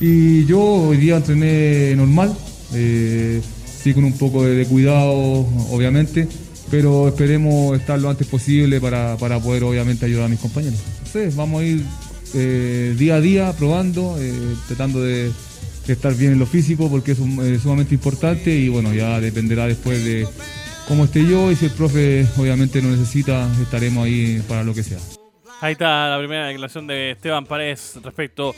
Y 0.00 0.46
yo 0.46 0.58
hoy 0.58 0.96
día 0.96 1.16
entrené 1.16 1.94
normal, 1.96 2.34
eh, 2.72 3.42
sí 3.66 3.92
con 3.92 4.04
un 4.04 4.16
poco 4.16 4.42
de, 4.42 4.64
cuidado, 4.64 5.12
obviamente, 5.70 6.26
pero 6.70 7.08
esperemos 7.08 7.78
estar 7.78 7.98
lo 7.98 8.08
antes 8.08 8.26
posible 8.26 8.80
para, 8.80 9.16
poder, 9.16 9.64
obviamente, 9.64 10.06
ayudar 10.06 10.26
a 10.26 10.28
mis 10.28 10.38
compañeros. 10.38 10.80
vamos 11.34 11.62
a 11.62 11.64
ir 11.64 11.84
eh, 12.34 12.94
día 12.96 13.16
a 13.16 13.20
día 13.20 13.52
probando, 13.58 14.16
eh, 14.18 14.32
tratando 14.68 15.02
de, 15.02 15.32
estar 15.88 16.14
bien 16.14 16.32
en 16.32 16.38
lo 16.38 16.46
físico 16.46 16.88
porque 16.88 17.12
es, 17.12 17.18
sumamente 17.60 17.94
importante 17.94 18.54
y 18.54 18.68
bueno, 18.68 18.94
ya 18.94 19.20
dependerá 19.20 19.66
después 19.66 20.04
de 20.04 20.24
cómo 20.86 21.04
esté 21.04 21.26
yo 21.26 21.50
y 21.50 21.56
si 21.56 21.64
el 21.64 21.72
profe 21.72 22.28
obviamente 22.38 22.80
no 22.80 22.90
necesita, 22.90 23.48
estaremos 23.60 24.04
ahí 24.04 24.40
para 24.46 24.62
lo 24.62 24.72
que 24.72 24.84
sea. 24.84 24.98
Ahí 25.60 25.72
está 25.72 26.08
la 26.08 26.18
primera 26.18 26.46
declaración 26.46 26.86
de 26.86 27.10
Esteban 27.10 27.44
Paredes 27.44 27.98
respecto 28.04 28.54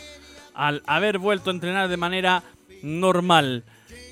al 0.54 0.82
haber 0.86 1.18
vuelto 1.18 1.48
a 1.48 1.54
entrenar 1.54 1.88
de 1.88 1.96
manera 1.96 2.42
normal. 2.82 3.64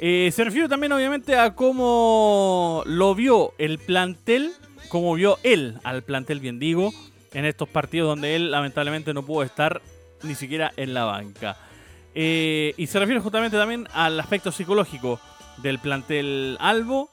Eh, 0.02 0.30
se 0.32 0.44
refiere 0.44 0.66
también 0.66 0.92
obviamente 0.92 1.36
a 1.36 1.54
cómo 1.54 2.82
lo 2.86 3.14
vio 3.14 3.52
el 3.58 3.78
plantel, 3.78 4.50
cómo 4.88 5.12
vio 5.12 5.38
él 5.42 5.76
al 5.84 6.02
plantel, 6.02 6.40
bien 6.40 6.58
digo, 6.58 6.90
en 7.34 7.44
estos 7.44 7.68
partidos 7.68 8.08
donde 8.08 8.34
él 8.34 8.50
lamentablemente 8.50 9.12
no 9.12 9.26
pudo 9.26 9.42
estar 9.42 9.82
ni 10.22 10.34
siquiera 10.34 10.72
en 10.78 10.94
la 10.94 11.04
banca. 11.04 11.58
Eh, 12.14 12.72
y 12.78 12.86
se 12.86 12.98
refiere 12.98 13.20
justamente 13.20 13.58
también 13.58 13.88
al 13.92 14.18
aspecto 14.18 14.50
psicológico 14.50 15.20
del 15.58 15.78
plantel 15.78 16.56
Albo 16.60 17.10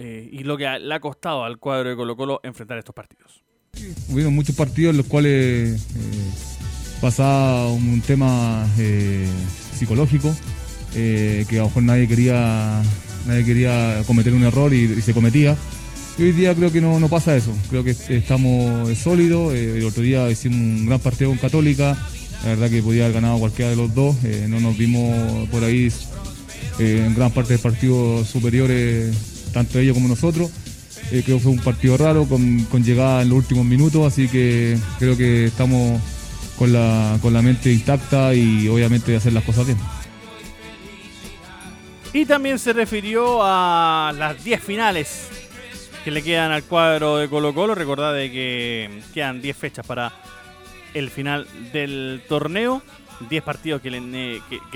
eh, 0.00 0.28
y 0.32 0.40
lo 0.40 0.56
que 0.56 0.80
le 0.80 0.94
ha 0.96 0.98
costado 0.98 1.44
al 1.44 1.58
cuadro 1.58 1.90
de 1.90 1.94
Colo 1.94 2.16
Colo 2.16 2.40
enfrentar 2.42 2.76
estos 2.76 2.94
partidos. 2.94 3.44
Hubieron 4.10 4.34
muchos 4.34 4.56
partidos 4.56 4.90
en 4.90 4.96
los 4.96 5.06
cuales 5.06 5.86
pasaba 7.00 7.68
un 7.68 8.02
tema 8.04 8.66
psicológico 9.78 10.34
que 10.96 11.46
a 11.52 11.58
lo 11.58 11.64
mejor 11.66 11.82
nadie 11.82 12.08
quería, 12.08 12.82
nadie 13.26 13.44
quería 13.44 14.02
cometer 14.06 14.32
un 14.32 14.44
error 14.44 14.72
y, 14.72 15.00
se 15.02 15.12
cometía. 15.12 15.56
Y 16.18 16.22
hoy 16.22 16.32
día 16.32 16.54
creo 16.54 16.72
que 16.72 16.80
no, 16.80 16.98
no 16.98 17.08
pasa 17.08 17.36
eso. 17.36 17.52
Creo 17.68 17.84
que 17.84 17.90
estamos 17.90 18.96
sólidos. 18.98 19.54
el 19.54 19.84
otro 19.84 20.02
día 20.02 20.30
hicimos 20.30 20.58
un 20.58 20.86
gran 20.86 21.00
partido 21.00 21.30
con 21.30 21.38
Católica. 21.38 21.96
La 22.42 22.50
verdad 22.50 22.70
que 22.70 22.82
podía 22.82 23.04
haber 23.04 23.14
ganado 23.14 23.38
cualquiera 23.38 23.70
de 23.70 23.76
los 23.76 23.94
dos. 23.94 24.16
Eh, 24.24 24.46
no 24.48 24.60
nos 24.60 24.76
vimos 24.76 25.48
por 25.50 25.64
ahí 25.64 25.90
eh, 26.78 27.04
en 27.06 27.14
gran 27.14 27.30
parte 27.30 27.54
de 27.54 27.58
partidos 27.58 28.28
superiores, 28.28 29.16
tanto 29.52 29.78
ellos 29.78 29.94
como 29.94 30.08
nosotros. 30.08 30.50
Eh, 31.10 31.22
creo 31.24 31.38
que 31.38 31.42
fue 31.42 31.52
un 31.52 31.58
partido 31.58 31.96
raro, 31.96 32.24
con, 32.24 32.66
llegada 32.82 33.22
en 33.22 33.30
los 33.30 33.38
últimos 33.38 33.64
minutos, 33.64 34.12
así 34.12 34.28
que 34.28 34.76
creo 34.98 35.16
que 35.16 35.46
estamos 35.46 36.00
con 36.58 36.72
la, 36.72 37.18
con 37.22 37.32
la 37.32 37.42
mente 37.42 37.72
intacta 37.72 38.34
y 38.34 38.68
obviamente 38.68 39.14
hacer 39.16 39.32
las 39.32 39.44
cosas 39.44 39.66
bien. 39.66 39.78
Y 42.16 42.24
también 42.24 42.58
se 42.58 42.72
refirió 42.72 43.40
a 43.42 44.10
las 44.16 44.42
10 44.42 44.62
finales 44.62 45.28
que 46.02 46.10
le 46.10 46.22
quedan 46.22 46.50
al 46.50 46.62
cuadro 46.62 47.18
de 47.18 47.28
Colo 47.28 47.52
Colo. 47.52 47.74
Recordad 47.74 48.14
de 48.14 48.32
que 48.32 49.02
quedan 49.12 49.42
10 49.42 49.54
fechas 49.54 49.86
para 49.86 50.10
el 50.94 51.10
final 51.10 51.46
del 51.74 52.22
torneo. 52.26 52.80
10 53.28 53.44
partidos 53.44 53.82
que, 53.82 53.90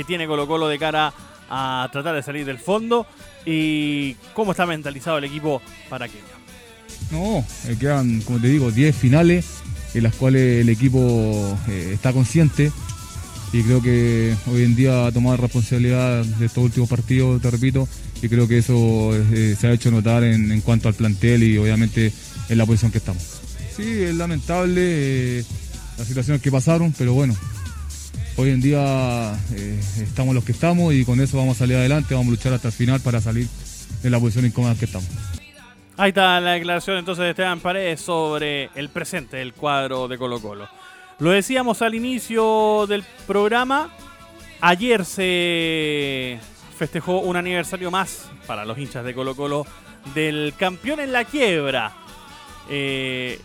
tiene 0.07 0.27
Colo 0.27 0.47
Colo 0.47 0.69
de 0.69 0.79
cara 0.79 1.15
a 1.49 1.89
tratar 1.91 2.15
de 2.15 2.23
salir 2.23 2.45
del 2.45 2.59
fondo. 2.59 3.07
Y 3.47 4.17
cómo 4.35 4.51
está 4.51 4.67
mentalizado 4.67 5.17
el 5.17 5.25
equipo 5.25 5.63
para 5.89 6.05
aquello. 6.05 6.25
No, 7.11 7.43
eh, 7.69 7.77
quedan, 7.81 8.21
como 8.21 8.39
te 8.39 8.49
digo, 8.49 8.71
10 8.71 8.95
finales 8.95 9.63
en 9.95 10.03
las 10.03 10.15
cuales 10.15 10.61
el 10.61 10.69
equipo 10.69 11.59
eh, 11.71 11.93
está 11.95 12.13
consciente 12.13 12.71
y 13.53 13.63
creo 13.63 13.83
que 13.83 14.35
hoy 14.47 14.63
en 14.63 14.77
día 14.77 15.07
ha 15.07 15.13
tomado 15.13 15.37
responsabilidad 15.37 16.25
de 16.25 16.47
estos 16.47 16.65
últimos 16.65 16.89
partidos, 16.89 17.43
te 17.43 17.51
repito, 17.51 17.89
y 18.23 18.29
creo 18.29 18.47
que 18.47 18.59
eso 18.59 19.11
eh, 19.15 19.57
se 19.59 19.67
ha 19.67 19.73
hecho 19.73 19.91
notar 19.91 20.23
en, 20.25 20.61
cuanto 20.61 20.89
al 20.89 20.95
plantel 20.95 21.43
y 21.43 21.59
obviamente 21.59 22.13
en 22.49 22.59
la 22.59 22.67
posición 22.67 22.93
que 22.93 22.99
estamos. 22.99 23.41
Sí, 23.77 24.03
es 24.03 24.15
lamentable 24.15 25.39
eh, 25.41 25.45
las 25.99 26.07
situaciones 26.07 26.43
que 26.43 26.53
pasaron, 26.53 26.95
pero 26.97 27.15
bueno, 27.15 27.35
hoy 28.37 28.51
en 28.51 28.61
día 28.61 29.37
eh, 29.55 29.81
estamos 30.01 30.35
los 30.35 30.45
que 30.45 30.53
estamos 30.53 30.95
y 30.95 31.05
con 31.05 31.21
eso 31.21 31.37
vamos 31.37 31.57
a 31.57 31.61
salir 31.61 31.77
adelante, 31.77 32.15
vamos 32.15 32.29
a 32.29 32.31
luchar 32.31 32.53
hasta 32.53 32.69
el 32.69 32.75
final 32.75 33.01
para 33.01 33.21
salir 33.21 33.49
de 34.03 34.11
la 34.11 34.21
posición 34.21 34.47
incómoda 34.47 34.77
que 34.77 34.85
estamos. 34.85 35.09
Ahí 35.97 36.11
está 36.11 36.41
la 36.41 36.53
declaración 36.53 36.99
entonces 36.99 37.25
de 37.25 37.31
Esteban 37.31 37.61
Paredes 37.61 38.01
sobre 38.01 38.71
el 38.75 38.89
presente 38.89 39.39
del 39.39 39.53
cuadro 39.53 40.09
de 40.09 40.17
Colo 40.17 40.41
Colo. 40.41 40.69
Lo 41.21 41.33
decíamos 41.33 41.83
al 41.83 41.95
inicio 41.95 42.87
del 42.89 43.05
programa, 43.27 43.91
ayer 44.63 45.05
se 45.05 46.39
festejó 46.79 47.19
un 47.19 47.37
aniversario 47.37 47.91
más 47.91 48.31
para 48.47 48.65
los 48.65 48.79
hinchas 48.79 49.05
de 49.05 49.15
Colo 49.15 49.37
Colo 49.37 49.67
del 50.15 50.55
campeón 50.57 50.99
en 50.99 51.13
la 51.13 51.27
quiebra. 51.27 51.93
Eh, 52.71 53.39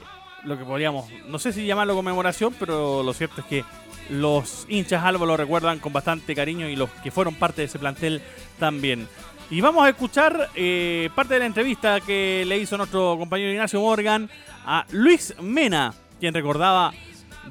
lo 0.46 0.58
que 0.58 0.64
podríamos, 0.64 1.10
no 1.28 1.38
sé 1.38 1.52
si 1.52 1.66
llamarlo 1.66 1.96
conmemoración, 1.96 2.56
pero 2.58 3.04
lo 3.04 3.14
cierto 3.14 3.42
es 3.42 3.48
que 3.48 3.66
los 4.10 4.66
hinchas 4.70 5.04
Albo 5.04 5.26
lo 5.26 5.36
recuerdan 5.36 5.80
con 5.80 5.92
bastante 5.92 6.34
cariño 6.34 6.70
y 6.70 6.78
los 6.78 6.90
que 7.04 7.12
fueron 7.12 7.36
parte 7.36 7.64
de 7.64 7.66
ese 7.66 7.78
plantel 7.78 8.22
también. 8.58 9.06
Y 9.50 9.60
vamos 9.60 9.86
a 9.86 9.90
escuchar 9.90 10.50
eh, 10.56 11.10
parte 11.14 11.34
de 11.34 11.42
la 11.42 11.46
entrevista 11.46 12.00
que 12.00 12.46
le 12.48 12.58
hizo 12.58 12.78
nuestro 12.78 13.18
compañero 13.18 13.52
Ignacio 13.52 13.82
Morgan 13.82 14.30
a 14.66 14.86
Luis 14.92 15.36
Mena, 15.42 15.94
quien 16.22 16.34
recordaba 16.34 16.94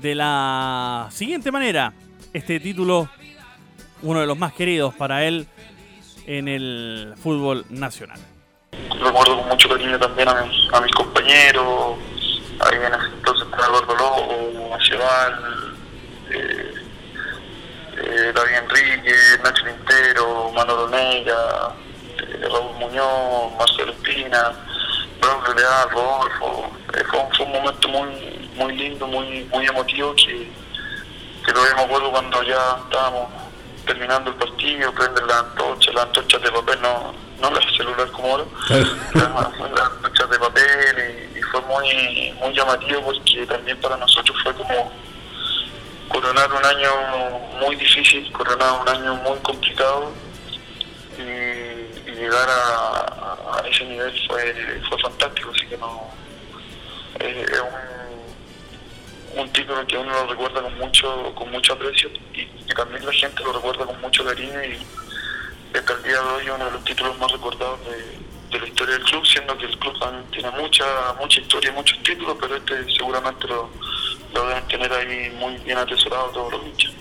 de 0.01 0.15
la 0.15 1.09
siguiente 1.11 1.51
manera 1.51 1.93
este 2.33 2.61
título, 2.61 3.09
uno 4.03 4.21
de 4.21 4.27
los 4.27 4.37
más 4.37 4.53
queridos 4.53 4.95
para 4.95 5.25
él 5.25 5.47
en 6.27 6.49
el 6.49 7.15
fútbol 7.23 7.65
nacional. 7.71 8.19
recuerdo 9.01 9.39
con 9.39 9.49
mucho 9.49 9.69
cariño 9.69 9.99
también 9.99 10.29
a 10.29 10.43
mis, 10.43 10.73
a 10.73 10.81
mis 10.81 10.93
compañeros, 10.93 11.99
ahí 12.61 12.77
en 12.77 13.15
entonces 13.15 13.47
estaba 13.47 13.67
Eduardo 13.67 13.97
Lobo, 13.97 14.77
eh, 16.31 16.75
eh, 17.97 18.33
David 18.35 18.57
Enrique, 18.57 19.15
Nacho 19.43 19.65
Quintero, 19.65 20.51
Manolo 20.53 20.89
Neira, 20.89 21.75
eh, 22.19 22.49
Raúl 22.51 22.75
Muñoz, 22.79 23.53
Marcelo 23.59 23.93
Espina, 23.93 24.53
Braulio 25.21 25.55
Leal, 25.55 25.91
Rodolfo. 25.91 26.71
Eh, 26.95 27.05
fue 27.09 27.47
un 27.47 27.53
momento 27.53 27.89
muy 27.89 28.44
muy 28.57 28.75
lindo, 28.77 29.07
muy 29.07 29.45
muy 29.53 29.67
emotivo 29.67 30.15
que, 30.17 30.51
que 31.45 31.53
todavía 31.53 31.75
me 31.77 31.83
acuerdo 31.83 32.11
cuando 32.11 32.43
ya 32.43 32.77
estábamos 32.85 33.29
terminando 33.87 34.31
el 34.31 34.37
partido, 34.37 34.93
prenden 34.93 35.27
las 35.27 35.37
antorchas, 35.43 35.95
las 35.95 36.05
antorchas 36.07 36.43
de 36.43 36.51
papel, 36.53 36.81
no, 36.81 37.15
no 37.41 37.51
las 37.51 37.65
celular 37.77 38.11
como 38.13 38.29
ahora, 38.31 38.45
las, 38.71 38.81
las 39.15 39.91
antorchas 39.91 40.31
de 40.31 40.39
papel 40.39 41.29
y, 41.35 41.39
y 41.39 41.43
fue 41.43 41.61
muy, 41.63 42.33
muy 42.41 42.55
llamativo 42.55 43.03
porque 43.03 43.47
también 43.47 43.79
para 43.81 43.97
nosotros 43.99 44.37
fue 44.43 44.55
como 44.55 44.91
coronar 46.09 46.51
un 46.53 46.65
año 46.65 46.91
muy 47.61 47.77
difícil, 47.77 48.31
coronar 48.33 48.81
un 48.81 48.89
año 48.89 49.15
muy 49.17 49.39
complicado 49.41 50.13
y, 51.19 51.23
y 52.11 52.15
llegar 52.15 52.49
a, 52.49 52.99
a- 52.99 53.61
a 53.63 53.69
ese 53.69 53.85
nivel 53.85 54.13
fue, 54.27 54.81
fue 54.89 54.99
fantástico, 55.01 55.51
así 55.55 55.67
que 55.67 55.77
no 55.77 56.09
es, 57.21 57.37
es 57.51 57.61
un, 57.61 58.04
un 59.37 59.53
título 59.53 59.87
que 59.87 59.97
uno 59.97 60.13
lo 60.13 60.27
recuerda 60.27 60.63
con 60.63 60.79
mucho 60.79 61.35
con 61.35 61.51
mucho 61.51 61.73
aprecio 61.73 62.09
y, 62.33 62.47
que 62.47 62.75
también 62.75 63.05
la 63.05 63.13
gente 63.13 63.43
lo 63.43 63.53
recuerda 63.53 63.87
con 63.87 64.01
mucho 64.01 64.25
cariño 64.25 64.63
y 64.65 64.79
hasta 65.77 65.93
el 65.95 66.03
día 66.03 66.13
de 66.13 66.29
hoy 66.29 66.49
uno 66.49 66.65
de 66.65 66.71
los 66.71 66.85
títulos 66.85 67.19
más 67.19 67.33
recordados 67.33 67.81
de, 67.85 68.25
la 68.59 68.69
historia 68.69 68.95
del 68.95 69.05
club, 69.05 69.27
siendo 69.27 69.59
que 69.59 69.65
el 69.67 69.77
club 69.79 69.95
tiene 70.31 70.51
mucha 70.53 70.85
mucha 71.19 71.41
historia 71.41 71.71
y 71.71 71.75
muchos 71.75 72.01
títulos, 72.05 72.37
pero 72.41 72.55
este 72.55 72.85
seguramente 72.97 73.49
lo, 73.49 73.69
lo 74.33 74.47
deben 74.47 74.69
tener 74.69 74.93
ahí 74.93 75.31
muy 75.37 75.57
bien 75.59 75.79
atesorado 75.79 76.29
todos 76.29 76.53
los 76.53 76.67
hinchas. 76.67 76.93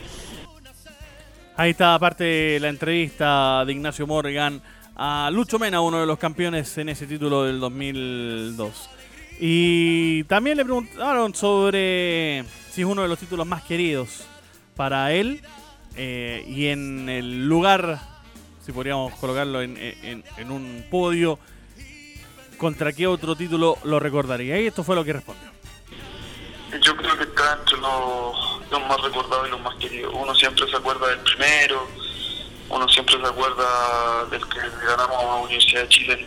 Ahí 1.56 1.72
está 1.72 1.94
aparte 1.94 2.60
la 2.60 2.70
entrevista 2.70 3.64
de 3.66 3.74
Ignacio 3.74 4.08
Morgan 4.08 4.60
a 4.96 5.30
Lucho 5.32 5.60
Mena, 5.60 5.82
uno 5.82 6.00
de 6.00 6.08
los 6.08 6.18
campeones 6.18 6.76
en 6.80 6.90
ese 6.90 7.06
título 7.06 7.44
del 7.44 7.60
2002. 7.60 8.90
Y 9.40 10.24
también 10.26 10.58
le 10.58 10.64
preguntaron 10.64 11.34
sobre 11.36 12.44
si 12.72 12.82
es 12.82 12.88
uno 12.88 13.02
de 13.02 13.08
los 13.08 13.20
títulos 13.20 13.46
más 13.46 13.64
queridos 13.64 14.26
para 14.76 15.12
él 15.14 15.42
eh, 15.96 16.44
y 16.48 16.68
en 16.68 17.10
el 17.10 17.46
lugar, 17.48 18.00
si 18.66 18.72
podríamos 18.72 19.14
colocarlo 19.16 19.62
en, 19.62 19.78
en- 19.78 20.52
un 20.52 20.86
podio, 20.90 21.40
contra 22.58 22.94
qué 22.94 23.06
otro 23.08 23.36
título 23.36 23.78
lo 23.84 24.00
recordaría. 24.00 24.60
Y 24.62 24.68
esto 24.68 24.84
fue 24.84 24.96
lo 24.96 25.04
que 25.04 25.14
respondió. 25.14 25.50
Yo 26.82 26.96
creo 26.96 27.18
que 27.18 27.24
está 27.26 27.58
entre 27.60 27.78
los, 27.78 28.88
más 28.88 29.02
recordados 29.02 29.48
y 29.48 29.52
los 29.52 29.62
más 29.62 29.76
queridos. 29.76 30.14
Uno 30.16 30.34
siempre 30.34 30.68
se 30.70 30.76
acuerda 30.78 31.08
del 31.10 31.20
primero, 31.20 31.88
uno 32.70 32.88
siempre 32.90 33.16
se 33.20 33.26
acuerda 33.28 34.26
del 34.32 34.42
que 34.48 34.60
ganamos 34.88 35.18
a 35.18 35.26
la 35.26 35.36
Universidad 35.44 35.82
de 35.84 35.90
Chile 35.90 36.26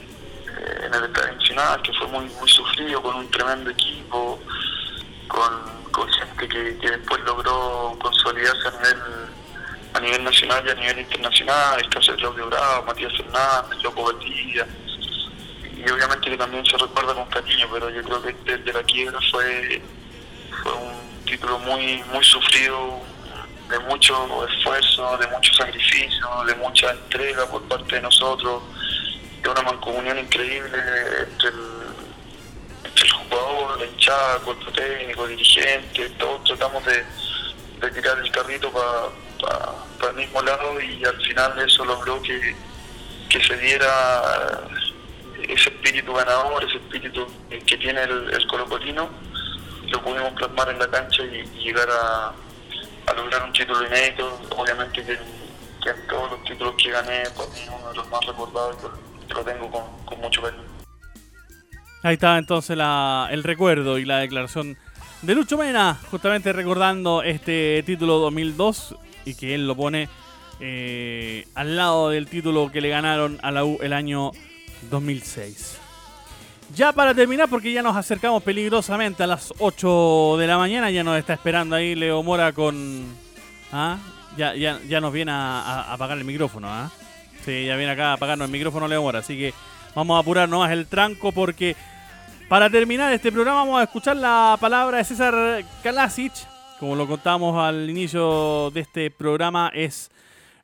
en 0.67 0.95
el 0.95 1.05
Estadio 1.05 1.35
Nacional, 1.35 1.83
que 1.83 1.93
fue 1.93 2.07
muy 2.09 2.27
muy 2.41 2.49
sufrido, 2.49 3.03
con 3.03 3.17
un 3.17 3.31
tremendo 3.31 3.71
equipo, 3.71 4.41
con, 5.29 5.93
con 5.93 6.09
gente 6.13 6.49
que, 6.49 6.79
que 6.79 6.91
después 6.91 7.21
logró 7.25 7.97
consolidarse 8.01 8.69
a 8.69 8.71
nivel 8.73 9.03
a 9.95 10.01
nivel 10.01 10.25
nacional 10.25 10.63
y 10.67 10.71
a 10.71 10.75
nivel 10.75 10.99
internacional, 10.99 11.81
el 11.81 11.89
caso 11.89 12.13
de 12.13 12.19
Claudio 12.19 12.47
Bravo, 12.49 12.85
Matías 12.85 13.13
Fernández, 13.17 13.83
Loco 13.83 14.05
Valdivia, 14.05 14.67
y 15.75 15.91
obviamente 15.91 16.31
que 16.31 16.37
también 16.37 16.67
se 16.67 16.77
recuerda 16.77 17.15
con 17.15 17.25
cariño, 17.27 17.67
pero 17.73 17.89
yo 17.89 18.03
creo 18.03 18.23
que 18.23 18.31
este 18.31 18.59
de 18.59 18.73
la 18.73 18.83
quiebra 18.83 19.19
fue 19.31 19.83
fue 20.63 20.73
un 20.73 21.25
título 21.25 21.59
muy 21.61 22.03
muy 22.13 22.25
sufrido 22.25 23.01
de 23.69 23.79
mucho 23.81 24.47
esfuerzo, 24.47 25.17
de 25.19 25.27
mucho 25.29 25.53
sacrificio, 25.55 26.27
de 26.47 26.55
mucha 26.57 26.91
entrega 26.93 27.47
por 27.47 27.63
parte 27.63 27.97
de 27.97 28.03
nosotros, 28.03 28.63
una 29.51 29.63
mancomunión 29.63 30.19
increíble 30.19 30.77
entre 30.77 31.49
el, 31.49 31.61
entre 32.85 33.05
el 33.05 33.13
jugador, 33.13 33.81
la 33.81 33.87
hinchada, 33.87 34.39
cuerpo 34.41 34.73
técnico, 34.73 35.27
dirigente, 35.27 36.11
todos 36.19 36.45
tratamos 36.45 36.85
de, 36.85 37.05
tirar 37.91 38.19
el 38.19 38.31
carrito 38.33 38.73
para 38.73 40.11
el 40.11 40.17
mismo 40.17 40.43
lado 40.43 40.81
y 40.81 41.05
al 41.05 41.21
final 41.23 41.59
eso 41.61 41.85
logró 41.85 42.21
que, 42.23 42.55
se 43.47 43.57
diera 43.59 44.23
ese 45.43 45.69
espíritu 45.69 46.15
ganador, 46.15 46.65
ese 46.65 46.79
espíritu 46.79 47.27
que 47.67 47.77
tiene 47.77 48.03
el, 48.03 48.33
el 48.33 48.47
colocolino 48.47 49.11
lo 49.91 50.03
pudimos 50.03 50.33
plasmar 50.33 50.71
en 50.71 50.79
la 50.79 50.89
cancha 50.89 51.23
y, 51.23 51.45
llegar 51.59 51.89
a, 51.91 52.33
lograr 53.15 53.45
un 53.45 53.53
título 53.53 53.87
inédito. 53.87 54.41
Obviamente 54.57 55.05
que, 55.05 55.13
en 55.13 56.07
todos 56.09 56.33
los 56.33 56.45
títulos 56.45 56.75
que 56.83 56.91
gané, 56.91 57.23
para 57.37 57.49
mí 57.51 57.61
es 57.61 57.69
uno 57.69 57.89
de 57.91 57.97
los 57.97 58.09
más 58.09 58.27
recordados 58.27 58.77
lo, 59.35 59.45
tengo 59.45 59.71
con, 59.71 60.21
mucho 60.21 60.43
cariño. 60.43 60.63
Ahí 62.03 62.15
está 62.15 62.39
entonces 62.39 62.77
la- 62.77 63.29
el 63.31 63.43
recuerdo 63.43 63.99
y 63.99 64.05
la 64.05 64.19
declaración 64.19 64.77
de 65.23 65.35
Lucho 65.35 65.59
Mena, 65.59 65.99
justamente 66.11 66.53
recordando 66.53 67.23
este 67.23 67.83
título 67.85 68.19
2002 68.19 68.95
y 69.25 69.35
que 69.35 69.55
él 69.55 69.67
lo 69.67 69.75
pone 69.75 70.09
eh, 70.61 71.47
al 71.55 71.77
lado 71.77 72.11
del 72.11 72.27
título 72.29 72.71
que 72.71 72.81
le 72.81 72.89
ganaron 72.91 73.39
a 73.43 73.51
la 73.51 73.65
U 73.65 73.79
el 73.83 73.93
año 73.93 74.31
2006. 74.91 75.79
Ya 76.75 76.93
para 76.93 77.15
terminar, 77.15 77.49
porque 77.49 77.73
ya 77.73 77.83
nos 77.83 77.97
acercamos 77.97 78.43
peligrosamente 78.43 79.23
a 79.23 79.27
las 79.27 79.53
8 79.59 80.37
de 80.39 80.47
la 80.47 80.59
mañana, 80.59 80.91
ya 80.91 81.05
nos 81.05 81.19
está 81.19 81.35
esperando 81.35 81.77
ahí 81.77 81.95
Leo 81.95 82.23
Mora 82.23 82.53
con... 82.53 83.05
¿Ah? 83.73 83.99
Ya, 84.37 84.55
ya, 84.55 84.81
ya 84.89 85.01
nos 85.01 85.13
viene 85.13 85.31
a 85.33 85.93
apagar 85.93 86.19
el 86.19 86.25
micrófono, 86.25 86.69
¿ah? 86.69 86.91
Sí, 87.47 87.65
ya 87.65 87.77
viene 87.77 87.93
acá 87.93 88.11
a 88.11 88.13
apagarnos 88.15 88.47
el 88.47 88.51
micrófono 88.51 88.89
Leo 88.89 89.03
Mora, 89.03 89.21
así 89.21 89.39
que 89.39 89.55
vamos 89.95 90.17
a 90.17 90.19
apurar 90.19 90.49
nomás 90.49 90.73
el 90.73 90.89
tranco 90.89 91.31
porque 91.31 91.77
para 92.49 92.69
terminar 92.69 93.13
este 93.13 93.31
programa 93.31 93.61
vamos 93.61 93.79
a 93.79 93.85
escuchar 93.85 94.17
la 94.17 94.59
palabra 94.61 94.99
de 94.99 95.05
César 95.05 95.65
Kalasic, 95.81 96.33
como 96.81 96.97
lo 96.97 97.07
contamos 97.07 97.57
al 97.57 97.89
inicio 97.89 98.73
de 98.73 98.81
este 98.81 99.13
programa, 99.13 99.71
es 99.73 100.11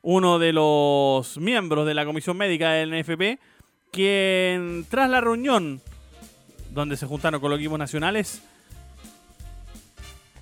uno 0.01 0.39
de 0.39 0.51
los 0.51 1.37
miembros 1.37 1.87
de 1.87 1.93
la 1.93 2.03
comisión 2.03 2.35
médica 2.35 2.71
del 2.71 2.99
NFP, 2.99 3.39
quien 3.89 4.85
tras 4.89 5.09
la 5.09 5.21
reunión 5.21 5.79
donde 6.71 6.97
se 6.97 7.05
juntaron 7.05 7.39
con 7.39 7.49
los 7.49 7.59
equipos 7.59 7.79
nacionales, 7.79 8.43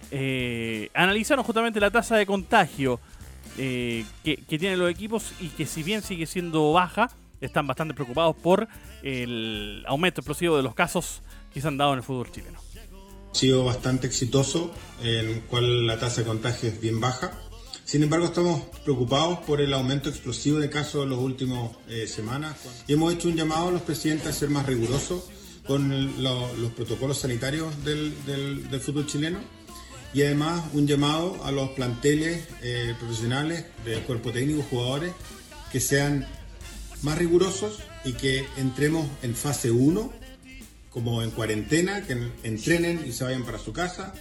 eh, 0.09 0.89
analizaron 0.95 1.45
justamente 1.45 1.79
la 1.79 1.91
tasa 1.91 2.15
de 2.15 2.25
contagio 2.25 2.99
eh, 3.57 4.05
que, 4.23 4.37
que, 4.37 4.59
tienen 4.59 4.79
los 4.79 4.89
equipos 4.89 5.33
y 5.39 5.47
que 5.49 5.65
si 5.65 5.83
bien 5.83 6.01
sigue 6.01 6.25
siendo 6.25 6.71
baja, 6.73 7.11
están 7.41 7.67
bastante 7.67 7.93
preocupados 7.93 8.35
por 8.35 8.67
el 9.03 9.83
aumento 9.87 10.21
explosivo 10.21 10.57
de 10.57 10.63
los 10.63 10.75
casos 10.75 11.21
que 11.53 11.61
se 11.61 11.67
han 11.67 11.77
dado 11.77 11.93
en 11.93 11.99
el 11.99 12.03
fútbol 12.03 12.31
chileno. 12.31 12.59
Ha 13.31 13.35
sido 13.35 13.63
bastante 13.63 14.07
exitoso, 14.07 14.71
en 15.01 15.27
el 15.27 15.41
cual 15.43 15.87
la 15.87 15.97
tasa 15.97 16.21
de 16.21 16.27
contagio 16.27 16.69
es 16.69 16.79
bien 16.79 16.99
baja. 16.99 17.31
Sin 17.85 18.03
embargo, 18.03 18.27
estamos 18.27 18.61
preocupados 18.83 19.39
por 19.39 19.59
el 19.59 19.73
aumento 19.73 20.09
explosivo 20.09 20.59
de 20.59 20.69
casos 20.69 21.03
en 21.03 21.09
las 21.09 21.19
últimas 21.19 21.71
eh, 21.87 22.07
semanas 22.07 22.55
y 22.87 22.93
hemos 22.93 23.13
hecho 23.13 23.27
un 23.27 23.35
llamado 23.35 23.69
a 23.69 23.71
los 23.71 23.81
presidentes 23.81 24.27
a 24.27 24.33
ser 24.33 24.49
más 24.49 24.65
rigurosos 24.65 25.23
con 25.65 25.91
el, 25.91 26.23
lo, 26.23 26.53
los 26.55 26.71
protocolos 26.71 27.17
sanitarios 27.17 27.83
del, 27.83 28.13
del, 28.25 28.69
del, 28.69 28.79
fútbol 28.79 29.05
chileno 29.07 29.39
y 30.13 30.23
además 30.23 30.63
un 30.73 30.87
llamado 30.87 31.43
a 31.43 31.51
los 31.51 31.69
planteles 31.71 32.45
eh, 32.61 32.95
profesionales 32.99 33.65
del 33.85 34.01
cuerpo 34.03 34.31
técnico, 34.31 34.65
jugadores, 34.69 35.13
que 35.71 35.79
sean 35.79 36.27
más 37.01 37.17
rigurosos 37.17 37.79
y 38.03 38.13
que 38.13 38.45
entremos 38.57 39.07
en 39.21 39.35
fase 39.35 39.71
1, 39.71 40.11
como 40.89 41.23
en 41.23 41.31
cuarentena, 41.31 42.05
que 42.05 42.17
entrenen 42.43 43.03
y 43.07 43.13
se 43.13 43.23
vayan 43.23 43.43
para 43.43 43.57
su 43.57 43.71
casa, 43.71 44.13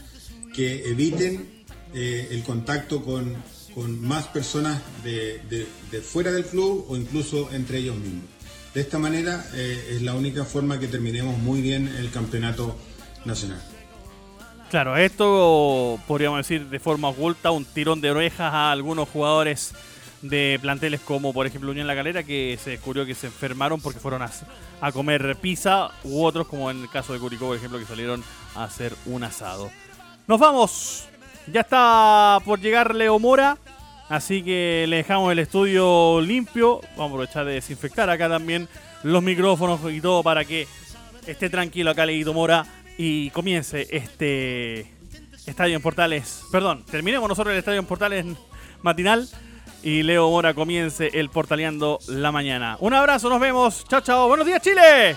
que 0.54 0.88
eviten 0.88 1.48
eh, 1.94 2.28
el 2.30 2.42
contacto 2.44 3.04
con, 3.04 3.34
con 3.74 4.00
más 4.00 4.26
personas 4.28 4.80
de, 5.02 5.40
de, 5.90 6.00
fuera 6.00 6.30
del 6.30 6.44
club 6.44 6.86
o 6.88 6.96
incluso 6.96 7.50
entre 7.52 7.78
ellos 7.78 7.96
mismos. 7.96 8.24
De 8.74 8.80
esta 8.80 9.00
manera 9.00 9.44
eh, 9.54 9.94
es 9.96 10.02
la 10.02 10.14
única 10.14 10.44
forma 10.44 10.78
que 10.78 10.86
terminemos 10.86 11.36
muy 11.38 11.60
bien 11.60 11.88
el 11.88 12.10
campeonato 12.10 12.76
nacional. 13.24 13.60
Claro, 14.70 14.96
esto 14.96 15.98
podríamos 16.06 16.38
decir 16.38 16.66
de 16.66 16.78
forma 16.78 17.08
oculta 17.08 17.50
un 17.50 17.64
tirón 17.64 18.00
de 18.00 18.12
orejas 18.12 18.54
a 18.54 18.70
algunos 18.70 19.08
jugadores 19.08 19.74
de 20.22 20.60
planteles 20.62 21.00
como 21.00 21.32
por 21.32 21.44
ejemplo 21.44 21.72
Unión 21.72 21.88
La 21.88 21.96
Calera 21.96 22.22
que 22.22 22.56
se 22.62 22.70
descubrió 22.70 23.04
que 23.04 23.16
se 23.16 23.26
enfermaron 23.26 23.80
porque 23.80 23.98
fueron 23.98 24.22
a, 24.22 24.92
comer 24.92 25.36
pizza 25.40 25.90
u 26.04 26.22
otros 26.22 26.46
como 26.46 26.70
en 26.70 26.82
el 26.82 26.88
caso 26.88 27.12
de 27.12 27.18
Curicó 27.18 27.48
por 27.48 27.56
ejemplo 27.56 27.80
que 27.80 27.84
salieron 27.84 28.22
a 28.54 28.62
hacer 28.62 28.94
un 29.06 29.24
asado. 29.24 29.72
Nos 30.28 30.38
vamos, 30.38 31.08
ya 31.52 31.62
está 31.62 32.38
por 32.44 32.60
llegar 32.60 32.94
Leo 32.94 33.18
Mora, 33.18 33.58
así 34.08 34.40
que 34.40 34.84
le 34.86 34.98
dejamos 34.98 35.32
el 35.32 35.40
estudio 35.40 36.20
limpio, 36.20 36.80
vamos 36.90 37.00
a 37.00 37.06
aprovechar 37.06 37.44
de 37.44 37.54
desinfectar 37.54 38.08
acá 38.08 38.28
también 38.28 38.68
los 39.02 39.20
micrófonos 39.20 39.80
y 39.92 40.00
todo 40.00 40.22
para 40.22 40.44
que 40.44 40.68
esté 41.26 41.50
tranquilo 41.50 41.90
acá 41.90 42.06
Leito 42.06 42.32
Mora 42.32 42.64
y 43.02 43.30
comience 43.30 43.88
este 43.92 44.80
Estadio 45.46 45.74
en 45.74 45.80
Portales, 45.80 46.42
perdón, 46.52 46.84
terminemos 46.84 47.26
nosotros 47.30 47.50
el 47.54 47.58
Estadio 47.58 47.78
en 47.78 47.86
Portales 47.86 48.26
matinal 48.82 49.26
y 49.82 50.02
Leo 50.02 50.28
Mora 50.28 50.52
comience 50.52 51.08
el 51.14 51.30
Portaleando 51.30 51.98
la 52.08 52.30
mañana. 52.30 52.76
Un 52.78 52.92
abrazo, 52.92 53.30
nos 53.30 53.40
vemos. 53.40 53.86
Chao, 53.88 54.02
chao. 54.02 54.28
Buenos 54.28 54.46
días, 54.46 54.60
Chile. 54.60 55.16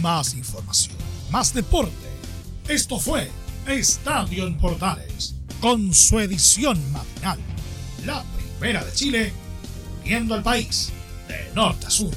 Más 0.00 0.32
información, 0.34 0.96
más 1.32 1.52
deporte. 1.52 1.92
Esto 2.68 3.00
fue 3.00 3.28
Estadio 3.66 4.46
en 4.46 4.58
Portales, 4.58 5.34
con 5.60 5.92
su 5.92 6.20
edición 6.20 6.80
matinal. 6.92 7.40
La 8.06 8.22
primera 8.60 8.84
de 8.84 8.92
Chile, 8.92 9.41
viendo 10.04 10.34
al 10.34 10.42
país 10.42 10.92
de 11.28 11.54
norte 11.54 11.86
a 11.86 11.90
sur. 11.90 12.10